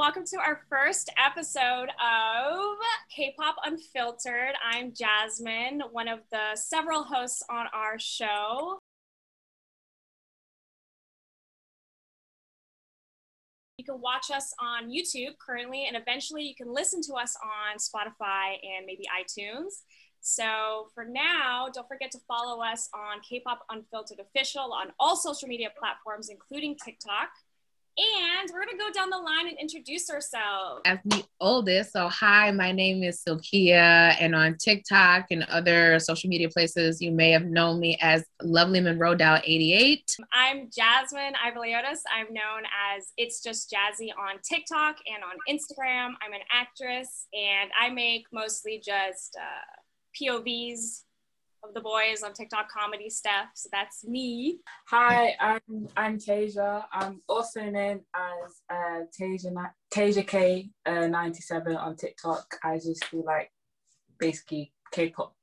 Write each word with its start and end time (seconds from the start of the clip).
welcome 0.00 0.24
to 0.24 0.38
our 0.38 0.62
first 0.70 1.10
episode 1.22 1.88
of 2.00 2.76
K-Pop 3.14 3.56
Unfiltered. 3.66 4.54
I'm 4.66 4.94
Jasmine, 4.94 5.82
one 5.92 6.08
of 6.08 6.20
the 6.32 6.54
several 6.54 7.02
hosts 7.02 7.42
on 7.50 7.66
our 7.74 7.98
show. 7.98 8.78
You 13.76 13.84
can 13.84 14.00
watch 14.00 14.30
us 14.34 14.54
on 14.58 14.88
YouTube 14.88 15.36
currently, 15.38 15.84
and 15.86 15.94
eventually 15.94 16.44
you 16.44 16.54
can 16.54 16.72
listen 16.72 17.02
to 17.02 17.12
us 17.16 17.36
on 17.44 17.76
Spotify 17.76 18.54
and 18.62 18.86
maybe 18.86 19.04
iTunes. 19.14 19.82
So 20.22 20.88
for 20.94 21.04
now, 21.04 21.68
don't 21.74 21.86
forget 21.86 22.10
to 22.12 22.18
follow 22.26 22.62
us 22.62 22.88
on 22.94 23.20
K-Pop 23.20 23.66
Unfiltered 23.68 24.20
Official 24.20 24.72
on 24.72 24.92
all 24.98 25.14
social 25.14 25.46
media 25.46 25.68
platforms, 25.78 26.30
including 26.30 26.78
TikTok. 26.82 27.28
And 27.98 28.50
we're 28.52 28.64
gonna 28.64 28.78
go 28.78 28.90
down 28.92 29.10
the 29.10 29.18
line 29.18 29.48
and 29.48 29.58
introduce 29.58 30.10
ourselves. 30.10 30.82
As 30.86 30.98
the 31.04 31.24
oldest, 31.40 31.92
so 31.92 32.08
hi, 32.08 32.50
my 32.50 32.72
name 32.72 33.02
is 33.02 33.22
Silkya, 33.26 34.16
and 34.20 34.34
on 34.34 34.56
TikTok 34.56 35.26
and 35.30 35.44
other 35.44 35.98
social 35.98 36.30
media 36.30 36.48
places, 36.48 37.00
you 37.00 37.10
may 37.10 37.30
have 37.30 37.44
known 37.44 37.80
me 37.80 37.98
as 38.00 38.24
Lovely 38.42 38.80
Monroe 38.80 39.14
Dow 39.14 39.40
88. 39.44 40.16
I'm 40.32 40.70
Jasmine 40.74 41.34
Ivaliotis. 41.46 42.00
I'm 42.14 42.32
known 42.32 42.62
as 42.96 43.12
It's 43.16 43.42
Just 43.42 43.70
Jazzy 43.70 44.10
on 44.18 44.38
TikTok 44.42 44.96
and 45.06 45.22
on 45.22 45.36
Instagram. 45.48 46.14
I'm 46.22 46.32
an 46.32 46.40
actress, 46.52 47.26
and 47.34 47.70
I 47.78 47.90
make 47.90 48.24
mostly 48.32 48.80
just 48.84 49.36
uh, 49.38 49.80
POVs 50.20 51.04
of 51.62 51.74
the 51.74 51.80
boys 51.80 52.22
on 52.22 52.32
TikTok 52.32 52.70
comedy 52.70 53.10
stuff. 53.10 53.48
So 53.54 53.68
that's 53.72 54.04
me. 54.06 54.60
Hi, 54.88 55.34
I'm 55.40 55.88
I'm 55.96 56.18
Tasia. 56.18 56.84
I'm 56.92 57.20
also 57.28 57.62
known 57.62 58.00
as 58.14 58.62
uh, 58.70 59.00
Tasia 59.92 60.26
K 60.26 60.70
uh, 60.86 61.06
97 61.06 61.76
on 61.76 61.96
TikTok. 61.96 62.56
I 62.64 62.76
just 62.76 63.04
do 63.10 63.22
like 63.24 63.50
basically 64.18 64.72
K-pop 64.92 65.34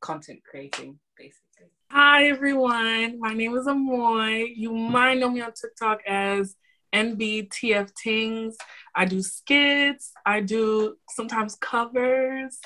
content 0.00 0.40
creating, 0.48 0.98
basically. 1.16 1.70
Hi 1.90 2.28
everyone, 2.28 3.20
my 3.20 3.32
name 3.32 3.56
is 3.56 3.66
Amoy. 3.66 4.52
You 4.56 4.74
might 4.74 5.18
know 5.18 5.30
me 5.30 5.40
on 5.40 5.52
TikTok 5.52 6.00
as 6.06 6.56
NBTF 6.92 7.92
Tings. 7.94 8.56
I 8.94 9.04
do 9.04 9.22
skits. 9.22 10.12
I 10.24 10.40
do 10.40 10.96
sometimes 11.10 11.56
covers, 11.56 12.58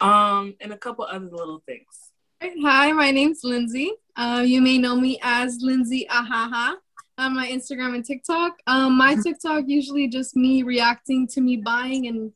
um, 0.00 0.54
and 0.60 0.72
a 0.72 0.78
couple 0.78 1.04
other 1.04 1.28
little 1.30 1.62
things. 1.66 2.05
Hi, 2.42 2.92
my 2.92 3.10
name's 3.10 3.40
Lindsay. 3.44 3.92
Uh, 4.14 4.42
you 4.44 4.60
may 4.60 4.76
know 4.76 4.94
me 4.94 5.18
as 5.22 5.58
Lindsay 5.62 6.06
Ahaha 6.10 6.74
on 7.16 7.34
my 7.34 7.48
Instagram 7.48 7.94
and 7.94 8.04
TikTok. 8.04 8.58
Um, 8.66 8.98
my 8.98 9.16
TikTok 9.16 9.64
usually 9.66 10.06
just 10.08 10.36
me 10.36 10.62
reacting 10.62 11.26
to 11.28 11.40
me 11.40 11.56
buying 11.56 12.08
and 12.08 12.32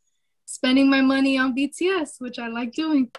spending 0.46 0.88
my 0.88 1.02
money 1.02 1.36
on 1.36 1.54
BTS, 1.54 2.18
which 2.18 2.38
I 2.38 2.48
like 2.48 2.72
doing. 2.72 3.10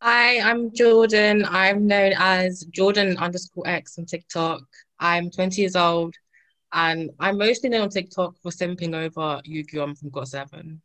Hi, 0.00 0.40
I'm 0.40 0.74
Jordan. 0.74 1.44
I'm 1.46 1.86
known 1.86 2.14
as 2.16 2.64
Jordan 2.70 3.18
underscore 3.18 3.68
X 3.68 3.98
on 3.98 4.06
TikTok. 4.06 4.62
I'm 4.98 5.30
20 5.30 5.60
years 5.60 5.76
old 5.76 6.14
and 6.72 7.10
I'm 7.20 7.36
mostly 7.36 7.68
known 7.68 7.82
on 7.82 7.90
TikTok 7.90 8.36
for 8.42 8.50
simping 8.50 8.94
over 8.94 9.42
Yugyeom 9.46 9.98
from 9.98 10.10
GOT7. 10.10 10.78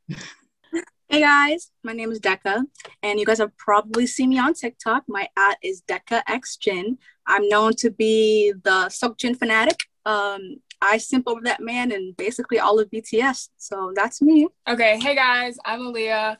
Hey 1.07 1.21
guys, 1.21 1.71
my 1.83 1.93
name 1.93 2.11
is 2.11 2.19
Deka, 2.19 2.63
and 3.03 3.19
you 3.19 3.27
guys 3.27 3.37
have 3.37 3.55
probably 3.57 4.07
seen 4.07 4.29
me 4.29 4.39
on 4.39 4.55
TikTok. 4.55 5.03
My 5.07 5.29
at 5.37 5.57
is 5.61 5.83
Deka 5.87 6.23
X 6.27 6.57
Jin. 6.57 6.97
I'm 7.27 7.47
known 7.47 7.73
to 7.75 7.91
be 7.91 8.53
the 8.63 8.89
Seokjin 8.89 9.37
fanatic. 9.37 9.83
Um, 10.07 10.57
I 10.81 10.97
simp 10.97 11.27
over 11.27 11.41
that 11.43 11.61
man 11.61 11.91
and 11.91 12.17
basically 12.17 12.57
all 12.59 12.79
of 12.79 12.89
BTS. 12.89 13.49
So 13.57 13.93
that's 13.95 14.19
me. 14.19 14.47
Okay, 14.67 14.99
hey 14.99 15.13
guys, 15.15 15.57
I'm 15.63 15.81
Aleya. 15.81 16.37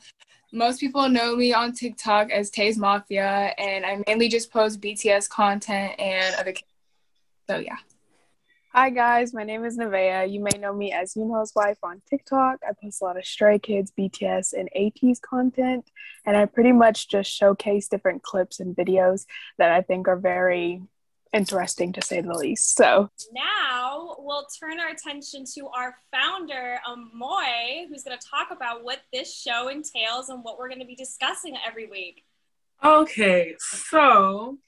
Most 0.52 0.80
people 0.80 1.08
know 1.08 1.36
me 1.36 1.54
on 1.54 1.72
TikTok 1.72 2.30
as 2.30 2.50
Taes 2.50 2.76
Mafia, 2.76 3.54
and 3.58 3.86
I 3.86 4.02
mainly 4.08 4.28
just 4.28 4.50
post 4.50 4.80
BTS 4.80 5.28
content 5.30 5.98
and 6.00 6.34
other. 6.34 6.54
So 7.48 7.58
yeah. 7.58 7.76
Hi 8.78 8.90
guys, 8.90 9.32
my 9.32 9.42
name 9.42 9.64
is 9.64 9.78
Nevaeh. 9.78 10.30
You 10.30 10.38
may 10.38 10.58
know 10.58 10.74
me 10.74 10.92
as 10.92 11.14
Yunho's 11.14 11.54
wife 11.56 11.78
on 11.82 12.02
TikTok. 12.10 12.58
I 12.62 12.72
post 12.78 13.00
a 13.00 13.06
lot 13.06 13.16
of 13.16 13.24
Stray 13.24 13.58
Kids, 13.58 13.90
BTS, 13.98 14.52
and 14.52 14.68
ATEEZ 14.76 15.18
content, 15.22 15.90
and 16.26 16.36
I 16.36 16.44
pretty 16.44 16.72
much 16.72 17.08
just 17.08 17.32
showcase 17.32 17.88
different 17.88 18.22
clips 18.22 18.60
and 18.60 18.76
videos 18.76 19.24
that 19.56 19.70
I 19.70 19.80
think 19.80 20.08
are 20.08 20.16
very 20.18 20.82
interesting 21.32 21.94
to 21.94 22.02
say 22.02 22.20
the 22.20 22.34
least. 22.34 22.76
So 22.76 23.08
now 23.32 24.14
we'll 24.18 24.46
turn 24.60 24.78
our 24.78 24.90
attention 24.90 25.46
to 25.54 25.68
our 25.68 25.96
founder, 26.12 26.78
Amoy, 26.86 27.88
who's 27.88 28.02
going 28.02 28.18
to 28.18 28.28
talk 28.28 28.48
about 28.50 28.84
what 28.84 29.00
this 29.10 29.34
show 29.34 29.68
entails 29.68 30.28
and 30.28 30.44
what 30.44 30.58
we're 30.58 30.68
going 30.68 30.80
to 30.80 30.86
be 30.86 30.96
discussing 30.96 31.56
every 31.66 31.86
week. 31.86 32.24
Okay, 32.84 33.54
so 33.58 34.58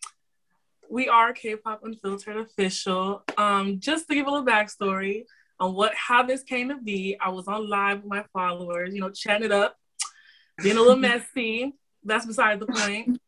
we 0.90 1.08
are 1.08 1.32
K-pop 1.32 1.84
Unfiltered 1.84 2.36
official. 2.36 3.22
Um, 3.36 3.80
just 3.80 4.08
to 4.08 4.14
give 4.14 4.26
a 4.26 4.30
little 4.30 4.46
backstory 4.46 5.24
on 5.60 5.74
what 5.74 5.94
how 5.94 6.22
this 6.22 6.42
came 6.42 6.68
to 6.68 6.76
be, 6.76 7.16
I 7.20 7.30
was 7.30 7.48
on 7.48 7.68
live 7.68 7.98
with 7.98 8.10
my 8.10 8.24
followers, 8.32 8.94
you 8.94 9.00
know, 9.00 9.10
chatting 9.10 9.46
it 9.46 9.52
up, 9.52 9.76
being 10.62 10.76
a 10.76 10.80
little 10.80 10.96
messy. 10.96 11.74
That's 12.04 12.26
beside 12.26 12.60
the 12.60 12.66
point. 12.66 13.20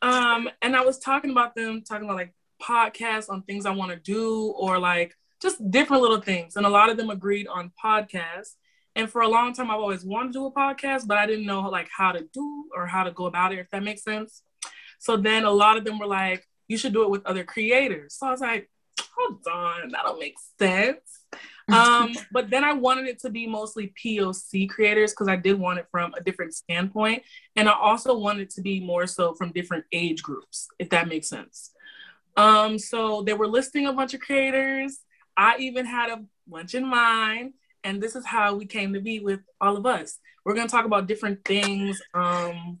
Um, 0.00 0.48
and 0.62 0.74
I 0.74 0.84
was 0.84 0.98
talking 0.98 1.30
about 1.30 1.54
them, 1.54 1.82
talking 1.82 2.04
about 2.04 2.16
like 2.16 2.34
podcasts 2.62 3.28
on 3.28 3.42
things 3.42 3.66
I 3.66 3.70
want 3.70 3.90
to 3.92 3.96
do, 3.96 4.54
or 4.56 4.78
like 4.78 5.14
just 5.40 5.70
different 5.70 6.02
little 6.02 6.20
things. 6.20 6.56
And 6.56 6.64
a 6.64 6.70
lot 6.70 6.90
of 6.90 6.96
them 6.96 7.10
agreed 7.10 7.46
on 7.46 7.72
podcasts. 7.82 8.54
And 8.94 9.10
for 9.10 9.20
a 9.20 9.28
long 9.28 9.52
time, 9.52 9.70
I've 9.70 9.80
always 9.80 10.04
wanted 10.04 10.32
to 10.32 10.38
do 10.38 10.46
a 10.46 10.52
podcast, 10.52 11.06
but 11.06 11.18
I 11.18 11.26
didn't 11.26 11.44
know 11.46 11.60
like 11.68 11.88
how 11.94 12.12
to 12.12 12.26
do 12.32 12.64
or 12.74 12.86
how 12.86 13.04
to 13.04 13.10
go 13.10 13.26
about 13.26 13.52
it, 13.52 13.58
if 13.58 13.70
that 13.70 13.82
makes 13.82 14.02
sense. 14.02 14.42
So 14.98 15.18
then 15.18 15.44
a 15.44 15.50
lot 15.50 15.76
of 15.76 15.84
them 15.84 15.98
were 15.98 16.06
like, 16.06 16.48
you 16.68 16.76
should 16.76 16.92
do 16.92 17.02
it 17.02 17.10
with 17.10 17.26
other 17.26 17.44
creators. 17.44 18.14
So 18.14 18.26
I 18.26 18.30
was 18.30 18.40
like, 18.40 18.70
hold 19.16 19.46
on, 19.46 19.90
that 19.90 20.02
don't 20.04 20.18
make 20.18 20.36
sense. 20.58 21.00
Um, 21.68 22.14
but 22.30 22.48
then 22.48 22.62
I 22.62 22.74
wanted 22.74 23.08
it 23.08 23.18
to 23.22 23.28
be 23.28 23.48
mostly 23.48 23.92
POC 24.00 24.70
creators 24.70 25.10
because 25.10 25.26
I 25.26 25.34
did 25.34 25.58
want 25.58 25.80
it 25.80 25.88
from 25.90 26.14
a 26.14 26.22
different 26.22 26.54
standpoint. 26.54 27.24
And 27.56 27.68
I 27.68 27.72
also 27.72 28.16
wanted 28.16 28.42
it 28.42 28.50
to 28.50 28.60
be 28.60 28.78
more 28.78 29.08
so 29.08 29.34
from 29.34 29.50
different 29.50 29.84
age 29.90 30.22
groups, 30.22 30.68
if 30.78 30.90
that 30.90 31.08
makes 31.08 31.28
sense. 31.28 31.72
Um, 32.36 32.78
so 32.78 33.22
they 33.22 33.32
were 33.32 33.48
listing 33.48 33.88
a 33.88 33.92
bunch 33.92 34.14
of 34.14 34.20
creators. 34.20 35.00
I 35.36 35.56
even 35.58 35.86
had 35.86 36.10
a 36.10 36.22
bunch 36.46 36.76
in 36.76 36.86
mind. 36.86 37.54
And 37.82 38.00
this 38.00 38.14
is 38.14 38.24
how 38.24 38.54
we 38.54 38.66
came 38.66 38.92
to 38.92 39.00
be 39.00 39.18
with 39.18 39.40
all 39.60 39.76
of 39.76 39.86
us. 39.86 40.20
We're 40.44 40.54
going 40.54 40.68
to 40.68 40.72
talk 40.72 40.84
about 40.84 41.08
different 41.08 41.44
things, 41.44 42.00
um, 42.14 42.78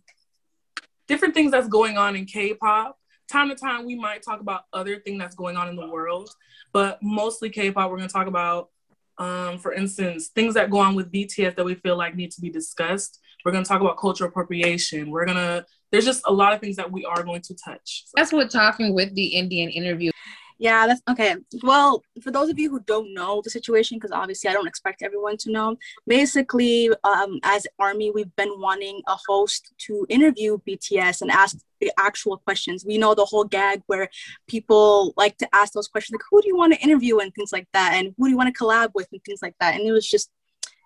different 1.08 1.34
things 1.34 1.50
that's 1.50 1.66
going 1.66 1.98
on 1.98 2.14
in 2.14 2.26
K-pop 2.26 2.96
time 3.30 3.48
to 3.48 3.54
time 3.54 3.84
we 3.84 3.94
might 3.94 4.22
talk 4.22 4.40
about 4.40 4.62
other 4.72 4.98
thing 4.98 5.18
that's 5.18 5.34
going 5.34 5.56
on 5.56 5.68
in 5.68 5.76
the 5.76 5.86
world, 5.86 6.30
but 6.72 6.98
mostly 7.02 7.50
K-pop. 7.50 7.90
We're 7.90 7.96
gonna 7.96 8.08
talk 8.08 8.26
about, 8.26 8.70
um, 9.18 9.58
for 9.58 9.72
instance, 9.72 10.28
things 10.28 10.54
that 10.54 10.70
go 10.70 10.78
on 10.78 10.94
with 10.94 11.12
BTS 11.12 11.56
that 11.56 11.64
we 11.64 11.74
feel 11.74 11.96
like 11.96 12.14
need 12.14 12.30
to 12.32 12.40
be 12.40 12.50
discussed. 12.50 13.20
We're 13.44 13.52
gonna 13.52 13.64
talk 13.64 13.80
about 13.80 13.98
cultural 13.98 14.28
appropriation. 14.28 15.10
We're 15.10 15.26
gonna 15.26 15.64
there's 15.92 16.04
just 16.04 16.22
a 16.26 16.32
lot 16.32 16.52
of 16.52 16.60
things 16.60 16.76
that 16.76 16.90
we 16.90 17.04
are 17.04 17.22
going 17.22 17.42
to 17.42 17.54
touch. 17.54 18.04
That's 18.14 18.32
what 18.32 18.50
talking 18.50 18.92
with 18.92 19.14
the 19.14 19.26
Indian 19.26 19.70
interview 19.70 20.10
yeah, 20.58 20.86
that's 20.86 21.02
okay. 21.08 21.36
Well, 21.62 22.02
for 22.22 22.30
those 22.30 22.48
of 22.48 22.58
you 22.58 22.70
who 22.70 22.80
don't 22.80 23.12
know 23.12 23.42
the 23.42 23.50
situation, 23.50 23.98
because 23.98 24.10
obviously 24.10 24.48
I 24.48 24.54
don't 24.54 24.66
expect 24.66 25.02
everyone 25.02 25.36
to 25.38 25.50
know, 25.50 25.76
basically, 26.06 26.90
um, 27.04 27.38
as 27.42 27.66
Army, 27.78 28.10
we've 28.10 28.34
been 28.36 28.52
wanting 28.58 29.02
a 29.06 29.16
host 29.28 29.72
to 29.78 30.06
interview 30.08 30.58
BTS 30.66 31.20
and 31.20 31.30
ask 31.30 31.58
the 31.80 31.92
actual 31.98 32.38
questions. 32.38 32.84
We 32.86 32.96
know 32.96 33.14
the 33.14 33.26
whole 33.26 33.44
gag 33.44 33.82
where 33.86 34.08
people 34.48 35.12
like 35.16 35.36
to 35.38 35.48
ask 35.54 35.74
those 35.74 35.88
questions, 35.88 36.14
like, 36.14 36.26
who 36.30 36.40
do 36.40 36.48
you 36.48 36.56
want 36.56 36.72
to 36.72 36.80
interview 36.80 37.18
and 37.18 37.34
things 37.34 37.52
like 37.52 37.68
that, 37.74 37.92
and 37.94 38.14
who 38.16 38.24
do 38.24 38.30
you 38.30 38.36
want 38.36 38.54
to 38.54 38.64
collab 38.64 38.90
with 38.94 39.08
and 39.12 39.22
things 39.24 39.40
like 39.42 39.54
that. 39.60 39.74
And 39.74 39.86
it 39.86 39.92
was 39.92 40.08
just 40.08 40.30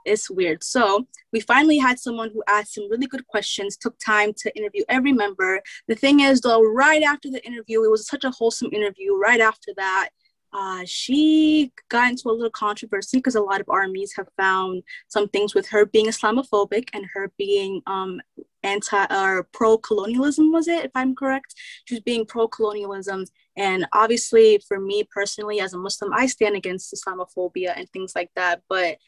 it's 0.05 0.31
weird. 0.31 0.62
So 0.64 1.06
we 1.32 1.41
finally 1.41 1.79
had 1.79 1.99
someone 1.99 2.31
who 2.32 2.43
asked 2.49 2.75
some 2.75 2.91
really 2.91 3.06
good 3.06 3.26
questions, 3.26 3.76
took 3.76 3.97
time 4.05 4.32
to 4.38 4.56
interview 4.56 4.85
every 4.88 5.12
member. 5.12 5.61
The 5.88 5.94
thing 5.94 6.20
is, 6.20 6.41
though, 6.41 6.62
right 6.62 7.02
after 7.02 7.31
the 7.31 7.44
interview, 7.47 7.85
it 7.85 7.91
was 7.91 8.06
such 8.06 8.25
a 8.25 8.31
wholesome 8.31 8.70
interview. 8.73 9.17
Right 9.17 9.41
after 9.41 9.73
that, 9.76 10.11
uh, 10.52 10.82
she 10.85 11.73
got 11.88 12.11
into 12.11 12.29
a 12.29 12.32
little 12.32 12.50
controversy 12.50 13.19
because 13.19 13.37
a 13.37 13.41
lot 13.41 13.61
of 13.61 13.69
armies 13.69 14.12
have 14.17 14.26
found 14.37 14.82
some 15.08 15.29
things 15.29 15.55
with 15.55 15.69
her 15.69 15.87
being 15.87 16.06
Islamophobic 16.06 16.88
and 16.93 17.06
her 17.14 17.31
being 17.38 17.81
um, 17.87 18.20
anti 18.62 19.06
or 19.11 19.44
pro 19.52 19.79
colonialism, 19.79 20.50
was 20.52 20.67
it, 20.69 20.85
if 20.85 20.91
I'm 20.94 21.14
correct? 21.14 21.55
She 21.85 21.94
was 21.94 22.02
being 22.02 22.26
pro 22.26 22.49
colonialism. 22.49 23.26
And 23.56 23.87
obviously, 23.93 24.61
for 24.67 24.81
me 24.81 25.05
personally, 25.12 25.61
as 25.61 25.75
a 25.75 25.79
Muslim, 25.79 26.12
I 26.12 26.26
stand 26.26 26.56
against 26.56 26.94
Islamophobia 26.94 27.75
and 27.76 27.88
things 27.91 28.12
like 28.17 28.31
that. 28.35 28.62
But 28.69 28.99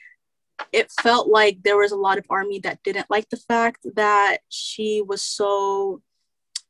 it 0.73 0.91
felt 1.01 1.29
like 1.29 1.59
there 1.63 1.77
was 1.77 1.93
a 1.93 1.97
lot 1.97 2.19
of 2.19 2.27
army 2.31 2.59
that 2.61 2.83
didn't 2.83 3.11
like 3.11 3.29
the 3.31 3.37
fact 3.37 3.87
that 3.95 4.39
she 4.49 5.03
was 5.07 5.23
so 5.23 6.01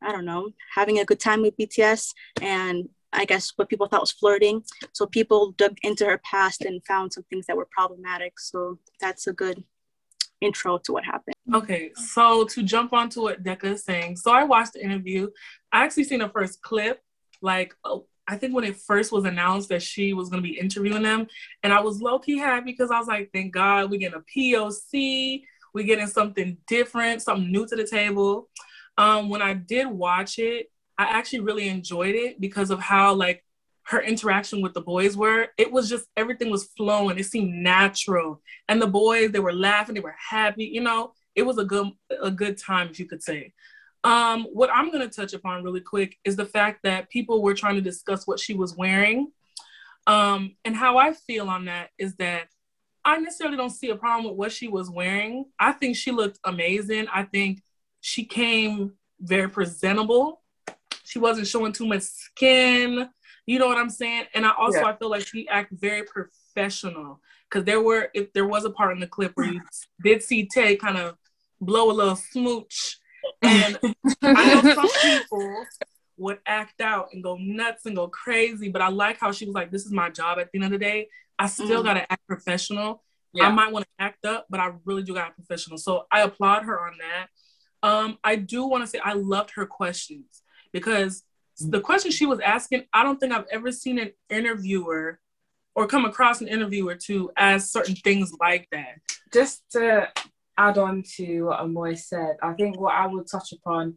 i 0.03 0.11
don't 0.13 0.25
know 0.25 0.51
having 0.75 0.99
a 0.99 1.05
good 1.05 1.21
time 1.21 1.43
with 1.43 1.57
bts 1.57 2.13
and 2.41 2.89
I 3.13 3.27
guess 3.27 3.53
what 3.57 3.69
people 3.69 3.87
thought 3.89 4.01
was 4.01 4.13
flirting. 4.13 4.63
So 4.93 5.07
people 5.07 5.53
dug 5.59 5.77
into 5.83 6.07
her 6.07 6.19
past 6.25 6.63
and 6.63 6.85
found 6.87 7.13
some 7.13 7.25
things 7.25 7.47
that 7.47 7.57
were 7.57 7.69
problematic. 7.71 8.41
So 8.41 8.79
that's 9.01 9.27
a 9.27 9.33
good 9.33 9.63
intro 10.41 10.79
to 10.79 10.93
what 10.93 11.05
happened. 11.05 11.35
Okay, 11.55 11.93
so 11.95 12.45
to 12.45 12.63
jump 12.63 12.93
onto 12.93 13.23
what 13.23 13.43
Deka 13.43 13.65
is 13.65 13.85
saying, 13.85 14.17
so 14.17 14.33
I 14.33 14.45
watched 14.45 14.75
the 14.75 14.85
interview. 14.85 15.29
I 15.73 15.85
actually 15.85 16.05
seen 16.05 16.19
the 16.21 16.29
first 16.29 16.63
clip, 16.63 17.01
like 17.41 17.75
oh, 17.85 18.07
I 18.29 18.37
think 18.37 18.55
when 18.55 18.65
it 18.65 18.77
first 18.77 19.13
was 19.13 19.25
announced 19.25 19.69
that 19.71 19.83
she 19.83 20.13
was 20.13 20.29
going 20.29 20.43
to 20.43 20.49
be 20.49 20.59
interviewing 20.59 21.03
them, 21.03 21.27
and 21.63 21.73
I 21.73 21.81
was 21.81 22.01
low 22.01 22.19
key 22.19 22.39
happy 22.39 22.67
because 22.67 22.91
I 22.91 22.99
was 22.99 23.09
like, 23.09 23.31
thank 23.33 23.53
God 23.53 23.91
we're 23.91 23.99
getting 23.99 24.21
a 24.21 24.39
POC, 24.39 25.43
we're 25.75 25.87
getting 25.87 26.07
something 26.07 26.57
different, 26.67 27.23
something 27.23 27.51
new 27.51 27.67
to 27.67 27.77
the 27.77 27.87
table. 27.87 28.49
Um, 28.99 29.29
when 29.29 29.43
I 29.43 29.55
did 29.55 29.87
watch 29.87 30.39
it, 30.39 30.71
I 30.99 31.05
actually 31.05 31.41
really 31.41 31.69
enjoyed 31.69 32.15
it 32.15 32.41
because 32.41 32.71
of 32.71 32.79
how 32.79 33.15
like 33.15 33.45
her 33.85 34.01
interaction 34.01 34.63
with 34.63 34.75
the 34.75 34.81
boys 34.81 35.17
were. 35.17 35.49
It 35.59 35.73
was 35.73 35.89
just 35.89 36.07
everything 36.17 36.51
was 36.51 36.69
flowing. 36.77 37.19
It 37.19 37.27
seemed 37.27 37.53
natural, 37.55 38.41
and 38.69 38.81
the 38.81 38.87
boys 38.87 39.33
they 39.33 39.41
were 39.41 39.53
laughing, 39.53 39.95
they 39.95 40.01
were 40.01 40.15
happy. 40.31 40.65
You 40.65 40.83
know, 40.83 41.13
it 41.35 41.43
was 41.43 41.59
a 41.59 41.65
good 41.65 41.89
a 42.23 42.31
good 42.31 42.59
time, 42.59 42.89
if 42.89 43.01
you 43.01 43.07
could 43.07 43.23
say. 43.23 43.53
Um, 44.05 44.45
what 44.53 44.71
I'm 44.73 44.91
going 44.91 45.09
to 45.09 45.15
touch 45.15 45.33
upon 45.33 45.63
really 45.63 45.81
quick 45.81 46.19
is 46.25 46.37
the 46.37 46.45
fact 46.45 46.81
that 46.83 47.11
people 47.11 47.43
were 47.43 47.55
trying 47.55 47.77
to 47.77 47.81
discuss 47.81 48.27
what 48.27 48.41
she 48.41 48.55
was 48.55 48.77
wearing. 48.77 49.31
Um, 50.07 50.57
and 50.65 50.75
how 50.75 50.99
I 50.99 51.13
feel 51.13 51.49
on 51.49 51.67
that 51.67 51.91
is 51.99 52.17
that 52.17 52.49
I 53.05 53.19
necessarily 53.19 53.57
don't 53.57 53.71
see 53.71 53.91
a 53.91 53.97
problem 53.97 54.25
with 54.27 54.37
what 54.37 54.53
she 54.53 54.69
was 54.69 54.91
wearing. 54.91 55.47
I 55.59 55.73
think 55.73 55.97
she 55.97 56.11
looked 56.11 56.39
amazing. 56.45 57.07
I 57.13 57.25
think 57.25 57.61
she 58.01 58.25
came 58.25 58.95
very 59.21 59.49
presentable. 59.49 60.41
She 61.05 61.19
wasn't 61.19 61.47
showing 61.47 61.73
too 61.73 61.87
much 61.87 62.03
skin. 62.03 63.09
You 63.47 63.59
know 63.59 63.67
what 63.67 63.79
I'm 63.79 63.91
saying? 63.91 64.27
And 64.35 64.47
I 64.47 64.53
also 64.57 64.81
yeah. 64.81 64.87
I 64.87 64.97
feel 64.97 65.11
like 65.11 65.27
she 65.27 65.49
acted 65.49 65.81
very 65.81 66.05
professional 66.05 67.21
because 67.51 67.65
there 67.65 67.81
were 67.81 68.09
if 68.15 68.33
there 68.33 68.47
was 68.47 68.65
a 68.65 68.71
part 68.71 68.93
in 68.93 69.01
the 69.01 69.07
clip 69.07 69.33
where 69.35 69.53
you 69.53 69.61
did 70.05 70.23
see 70.23 70.49
Tae 70.53 70.77
kind 70.77 70.97
of 70.97 71.17
blow 71.61 71.91
a 71.91 71.93
little 71.93 72.17
smooch, 72.17 72.99
and 73.43 73.79
I 74.23 74.63
know 74.63 74.75
some 74.75 74.89
people 75.03 75.67
would 76.19 76.39
act 76.47 76.81
out 76.81 77.09
and 77.13 77.23
go 77.23 77.37
nuts 77.37 77.87
and 77.87 77.97
go 77.97 78.09
crazy, 78.09 78.69
but 78.69 78.83
I 78.83 78.89
like 78.89 79.19
how 79.19 79.33
she 79.33 79.47
was 79.47 79.55
like, 79.55 79.71
"This 79.71 79.85
is 79.85 79.93
my 79.93 80.11
job." 80.11 80.39
At 80.39 80.51
the 80.53 80.59
end 80.59 80.65
of 80.67 80.71
the 80.71 80.79
day, 80.79 81.09
I 81.39 81.47
still 81.47 81.83
mm. 81.83 81.85
gotta 81.85 82.11
act 82.11 82.27
professional. 82.27 83.03
Yeah. 83.33 83.49
I 83.49 83.51
might 83.51 83.73
want 83.73 83.87
to 83.87 84.05
act 84.05 84.27
up, 84.27 84.47
but 84.51 84.61
I 84.61 84.73
really 84.85 85.03
do 85.03 85.15
got 85.15 85.35
professional. 85.35 85.79
So 85.79 86.07
I 86.11 86.21
applaud 86.21 86.65
her 86.65 86.87
on 86.87 86.95
that. 86.99 87.29
Um, 87.83 88.19
I 88.23 88.37
do 88.37 88.67
want 88.67 88.85
to 88.85 88.87
say 88.87 88.99
I 89.03 89.15
loved 89.15 89.53
her 89.55 89.67
questions 89.67 90.43
because 90.73 91.23
the 91.59 91.81
question 91.81 92.11
she 92.11 92.27
was 92.27 92.41
asking, 92.41 92.85
I 92.93 93.03
don't 93.03 93.19
think 93.19 93.33
I've 93.33 93.47
ever 93.51 93.73
seen 93.73 93.99
an 93.99 94.13
interviewer 94.29 95.19
or 95.75 95.87
come 95.87 96.05
across 96.05 96.41
an 96.41 96.49
interviewer 96.49 96.95
to 96.95 97.31
ask 97.37 97.71
certain 97.71 97.97
things 97.97 98.33
like 98.41 98.69
that. 98.73 98.99
Just 99.33 99.63
to 99.73 100.09
add 100.57 100.79
on 100.79 101.03
to 101.17 101.45
what 101.45 101.61
Amoy 101.61 101.99
said, 101.99 102.37
I 102.43 102.53
think 102.53 102.81
what 102.81 102.95
I 102.95 103.07
would 103.07 103.27
touch 103.31 103.53
upon 103.53 103.97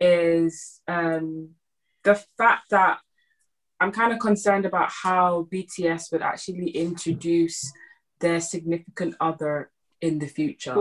is 0.00 0.80
um, 0.88 1.50
the 2.04 2.14
fact 2.36 2.70
that 2.70 2.98
I'm 3.80 3.92
kind 3.92 4.12
of 4.12 4.18
concerned 4.18 4.66
about 4.66 4.90
how 4.90 5.46
BTS 5.52 6.12
would 6.12 6.22
actually 6.22 6.70
introduce 6.70 7.72
their 8.20 8.40
significant 8.40 9.14
other 9.20 9.70
in 10.00 10.18
the 10.18 10.26
future. 10.26 10.74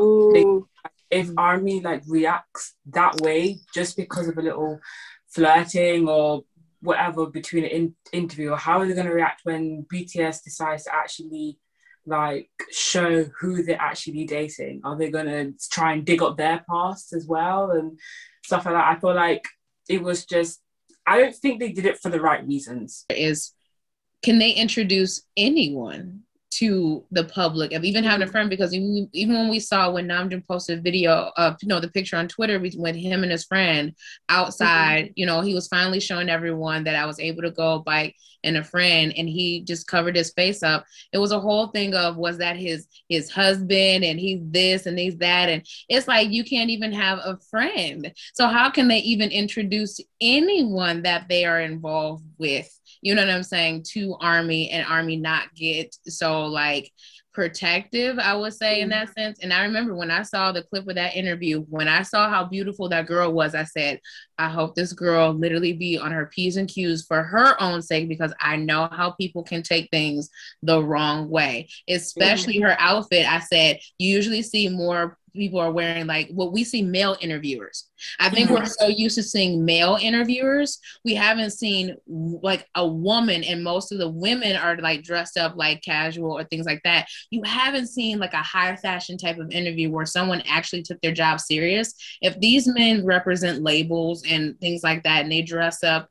if 1.11 1.29
Army 1.37 1.81
like 1.81 2.03
reacts 2.07 2.75
that 2.87 3.21
way 3.21 3.59
just 3.73 3.95
because 3.95 4.27
of 4.27 4.37
a 4.37 4.41
little 4.41 4.79
flirting 5.27 6.07
or 6.07 6.43
whatever 6.81 7.25
between 7.25 7.63
an 7.63 7.69
in- 7.69 7.95
interview 8.13 8.51
or 8.51 8.57
how 8.57 8.79
are 8.79 8.87
they 8.87 8.93
going 8.93 9.07
to 9.07 9.13
react 9.13 9.41
when 9.43 9.85
bts 9.91 10.43
decides 10.43 10.83
to 10.83 10.93
actually 10.93 11.57
like 12.05 12.49
show 12.71 13.25
who 13.39 13.63
they're 13.63 13.81
actually 13.81 14.25
dating. 14.25 14.81
Are 14.83 14.97
they 14.97 15.09
to 15.11 15.69
try 15.71 15.93
and 15.93 16.05
dig 16.05 16.21
up 16.21 16.37
their 16.37 16.63
past 16.69 17.13
as 17.13 17.25
well 17.25 17.71
and 17.71 17.99
stuff 18.43 18.65
like 18.65 18.75
that? 18.75 18.97
I 18.97 18.99
feel 18.99 19.15
like 19.15 19.45
it 19.89 20.01
was 20.01 20.25
just 20.25 20.61
i 21.07 21.19
don't 21.19 21.35
think 21.35 21.59
they 21.59 21.71
did 21.71 21.85
it 21.85 21.99
for 21.99 22.09
the 22.09 22.21
right 22.21 22.45
reasons. 22.45 23.05
Is 23.09 23.51
can 24.23 24.39
they 24.39 24.51
introduce 24.51 25.21
anyone 25.37 26.21
to 26.57 27.03
the 27.11 27.25
public 27.25 27.73
of 27.73 27.83
even 27.83 28.03
having 28.03 28.21
a 28.21 28.25
mm-hmm. 28.25 28.31
friend 28.31 28.49
because 28.49 28.73
even, 28.73 29.09
even 29.11 29.35
when 29.35 29.49
we 29.49 29.59
saw 29.59 29.91
when 29.91 30.07
Namjoon 30.07 30.47
posted 30.47 30.83
video 30.83 31.31
of 31.35 31.57
you 31.61 31.67
know 31.67 31.79
the 31.79 31.89
picture 31.89 32.15
on 32.15 32.27
Twitter 32.27 32.59
with 32.59 32.95
him 32.95 33.23
and 33.23 33.31
his 33.31 33.45
friend 33.45 33.93
outside, 34.29 35.05
mm-hmm. 35.05 35.13
you 35.15 35.25
know, 35.25 35.41
he 35.41 35.53
was 35.53 35.67
finally 35.67 35.99
showing 35.99 36.29
everyone 36.29 36.83
that 36.85 36.95
I 36.95 37.05
was 37.05 37.19
able 37.19 37.41
to 37.41 37.51
go 37.51 37.79
bike 37.79 38.15
and 38.43 38.57
a 38.57 38.63
friend 38.63 39.11
and 39.17 39.27
he 39.27 39.61
just 39.61 39.87
covered 39.87 40.15
his 40.15 40.31
face 40.31 40.63
up. 40.63 40.85
It 41.11 41.17
was 41.17 41.31
a 41.31 41.39
whole 41.39 41.67
thing 41.67 41.93
of 41.93 42.15
was 42.15 42.37
that 42.37 42.55
his 42.55 42.87
his 43.09 43.29
husband 43.29 44.05
and 44.05 44.19
he's 44.19 44.39
this 44.43 44.85
and 44.85 44.97
he's 44.97 45.17
that 45.17 45.49
and 45.49 45.65
it's 45.89 46.07
like 46.07 46.29
you 46.29 46.43
can't 46.43 46.69
even 46.69 46.93
have 46.93 47.19
a 47.19 47.37
friend. 47.49 48.13
So 48.33 48.47
how 48.47 48.69
can 48.69 48.87
they 48.87 48.99
even 48.99 49.29
introduce 49.31 49.99
anyone 50.21 51.01
that 51.01 51.27
they 51.27 51.43
are 51.45 51.59
involved 51.59 52.23
with? 52.37 52.69
You 53.05 53.13
know 53.13 53.23
what 53.23 53.29
I'm 53.29 53.43
saying, 53.43 53.85
to 53.91 54.17
Army 54.19 54.71
and 54.71 54.83
Army 54.87 55.15
not 55.15 55.53
get 55.53 55.95
so 56.07 56.47
like 56.47 56.91
protective, 57.35 58.17
I 58.17 58.35
would 58.35 58.55
say, 58.55 58.81
in 58.81 58.89
that 58.89 59.13
sense. 59.13 59.37
And 59.43 59.53
I 59.53 59.61
remember 59.61 59.93
when 59.93 60.09
I 60.09 60.23
saw 60.23 60.51
the 60.51 60.63
clip 60.63 60.87
of 60.87 60.95
that 60.95 61.15
interview, 61.15 61.61
when 61.69 61.87
I 61.87 62.01
saw 62.01 62.29
how 62.29 62.45
beautiful 62.45 62.89
that 62.89 63.05
girl 63.05 63.31
was, 63.31 63.53
I 63.53 63.65
said, 63.65 63.99
I 64.39 64.49
hope 64.49 64.73
this 64.73 64.91
girl 64.91 65.33
literally 65.33 65.73
be 65.73 65.99
on 65.99 66.11
her 66.13 66.31
P's 66.33 66.57
and 66.57 66.67
Q's 66.67 67.05
for 67.05 67.21
her 67.21 67.61
own 67.61 67.83
sake, 67.83 68.09
because 68.09 68.33
I 68.39 68.55
know 68.55 68.89
how 68.91 69.11
people 69.11 69.43
can 69.43 69.61
take 69.61 69.91
things 69.91 70.31
the 70.63 70.81
wrong 70.81 71.29
way, 71.29 71.67
especially 71.87 72.55
mm-hmm. 72.55 72.69
her 72.69 72.75
outfit. 72.79 73.31
I 73.31 73.39
said, 73.39 73.81
you 73.99 74.15
usually 74.15 74.41
see 74.41 74.67
more 74.67 75.19
people 75.35 75.59
are 75.59 75.71
wearing 75.71 76.07
like 76.07 76.29
what 76.29 76.53
we 76.53 76.63
see 76.63 76.81
male 76.81 77.17
interviewers. 77.21 77.89
I 78.19 78.29
think 78.29 78.49
mm-hmm. 78.49 78.63
we're 78.63 78.65
so 78.65 78.87
used 78.87 79.15
to 79.15 79.23
seeing 79.23 79.65
male 79.65 79.97
interviewers, 80.01 80.79
we 81.03 81.15
haven't 81.15 81.51
seen 81.51 81.95
like 82.07 82.67
a 82.75 82.87
woman, 82.87 83.43
and 83.43 83.63
most 83.63 83.91
of 83.91 83.97
the 83.97 84.09
women 84.09 84.55
are 84.55 84.77
like 84.77 85.03
dressed 85.03 85.37
up 85.37 85.55
like 85.55 85.81
casual 85.81 86.31
or 86.31 86.43
things 86.43 86.65
like 86.65 86.81
that. 86.83 87.07
You 87.31 87.41
haven't 87.43 87.87
seen 87.87 88.19
like 88.19 88.33
a 88.33 88.37
higher 88.37 88.77
fashion 88.77 89.17
type 89.17 89.37
of 89.37 89.51
interview 89.51 89.91
where 89.91 90.05
someone 90.05 90.41
actually 90.47 90.83
took 90.83 90.99
their 91.01 91.13
job 91.13 91.39
serious. 91.39 91.93
If 92.21 92.39
these 92.39 92.67
men 92.67 93.05
represent 93.05 93.63
labels 93.63 94.23
and 94.27 94.59
things 94.59 94.83
like 94.83 95.03
that, 95.03 95.23
and 95.23 95.31
they 95.31 95.41
dress 95.41 95.83
up 95.83 96.09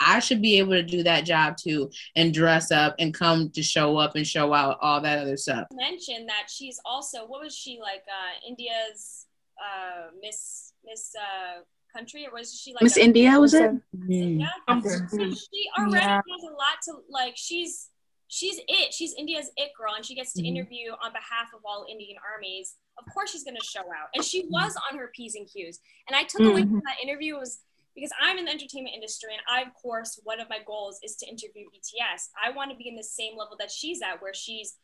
I 0.00 0.20
should 0.20 0.40
be 0.40 0.58
able 0.58 0.72
to 0.72 0.82
do 0.82 1.02
that 1.02 1.24
job 1.24 1.56
too 1.56 1.90
and 2.16 2.32
dress 2.32 2.70
up 2.70 2.94
and 2.98 3.12
come 3.12 3.50
to 3.50 3.62
show 3.62 3.96
up 3.96 4.14
and 4.16 4.26
show 4.26 4.52
out 4.54 4.78
all 4.80 5.00
that 5.00 5.18
other 5.18 5.36
stuff. 5.36 5.66
Mention 5.72 6.26
that 6.26 6.48
she's 6.48 6.80
also 6.84 7.26
what 7.26 7.42
was 7.42 7.54
she 7.54 7.78
like 7.80 8.04
uh, 8.08 8.48
India's 8.48 9.26
uh, 9.58 10.10
Miss 10.20 10.72
Miss 10.84 11.12
uh, 11.16 11.62
country 11.96 12.26
or 12.26 12.32
was 12.32 12.54
she 12.54 12.72
like 12.74 12.82
Miss 12.82 12.96
India 12.96 13.38
was 13.38 13.54
it? 13.54 13.72
Yeah. 14.06 14.48
So 14.80 15.30
she 15.30 15.68
already 15.78 15.96
yeah. 15.96 16.16
has 16.16 16.42
a 16.42 16.54
lot 16.54 16.78
to 16.84 16.98
like 17.10 17.34
she's 17.36 17.88
she's 18.28 18.60
it. 18.68 18.94
She's 18.94 19.14
India's 19.18 19.50
it 19.56 19.70
girl 19.76 19.94
and 19.96 20.04
she 20.04 20.14
gets 20.14 20.32
to 20.34 20.42
mm-hmm. 20.42 20.56
interview 20.56 20.90
on 21.02 21.12
behalf 21.12 21.48
of 21.54 21.60
all 21.64 21.86
Indian 21.90 22.16
armies. 22.34 22.76
Of 22.98 23.12
course 23.12 23.30
she's 23.32 23.44
gonna 23.44 23.58
show 23.62 23.80
out. 23.80 24.08
And 24.14 24.24
she 24.24 24.46
was 24.48 24.76
on 24.90 24.98
her 24.98 25.10
P's 25.14 25.34
and 25.34 25.48
Q's. 25.50 25.80
And 26.08 26.16
I 26.16 26.22
took 26.22 26.42
mm-hmm. 26.42 26.50
away 26.50 26.62
from 26.62 26.82
that 26.84 27.02
interview 27.02 27.36
was 27.36 27.60
because 27.98 28.12
I'm 28.20 28.38
in 28.38 28.44
the 28.44 28.52
entertainment 28.52 28.94
industry 28.94 29.30
and 29.32 29.42
I, 29.50 29.62
of 29.62 29.74
course, 29.74 30.20
one 30.22 30.40
of 30.40 30.48
my 30.48 30.58
goals 30.66 31.00
is 31.02 31.16
to 31.16 31.26
interview 31.26 31.66
BTS. 31.66 32.28
I 32.38 32.50
want 32.54 32.70
to 32.70 32.76
be 32.76 32.88
in 32.88 32.94
the 32.94 33.02
same 33.02 33.36
level 33.36 33.56
that 33.58 33.70
she's 33.70 34.00
at, 34.02 34.22
where 34.22 34.34
she's 34.34 34.76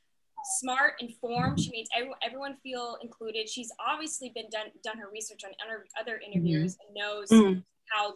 smart, 0.59 0.94
informed. 1.00 1.61
She 1.61 1.71
makes 1.71 1.88
everyone, 1.97 2.18
everyone 2.25 2.56
feel 2.62 2.99
included. 3.02 3.49
She's 3.49 3.71
obviously 3.78 4.33
been 4.35 4.50
done 4.50 4.66
done 4.83 4.99
her 4.99 5.09
research 5.12 5.42
on 5.44 5.52
other 6.00 6.21
interviews 6.21 6.75
mm-hmm. 6.75 6.87
and 6.87 6.94
knows 6.94 7.28
mm-hmm. 7.30 7.61
how 7.90 8.14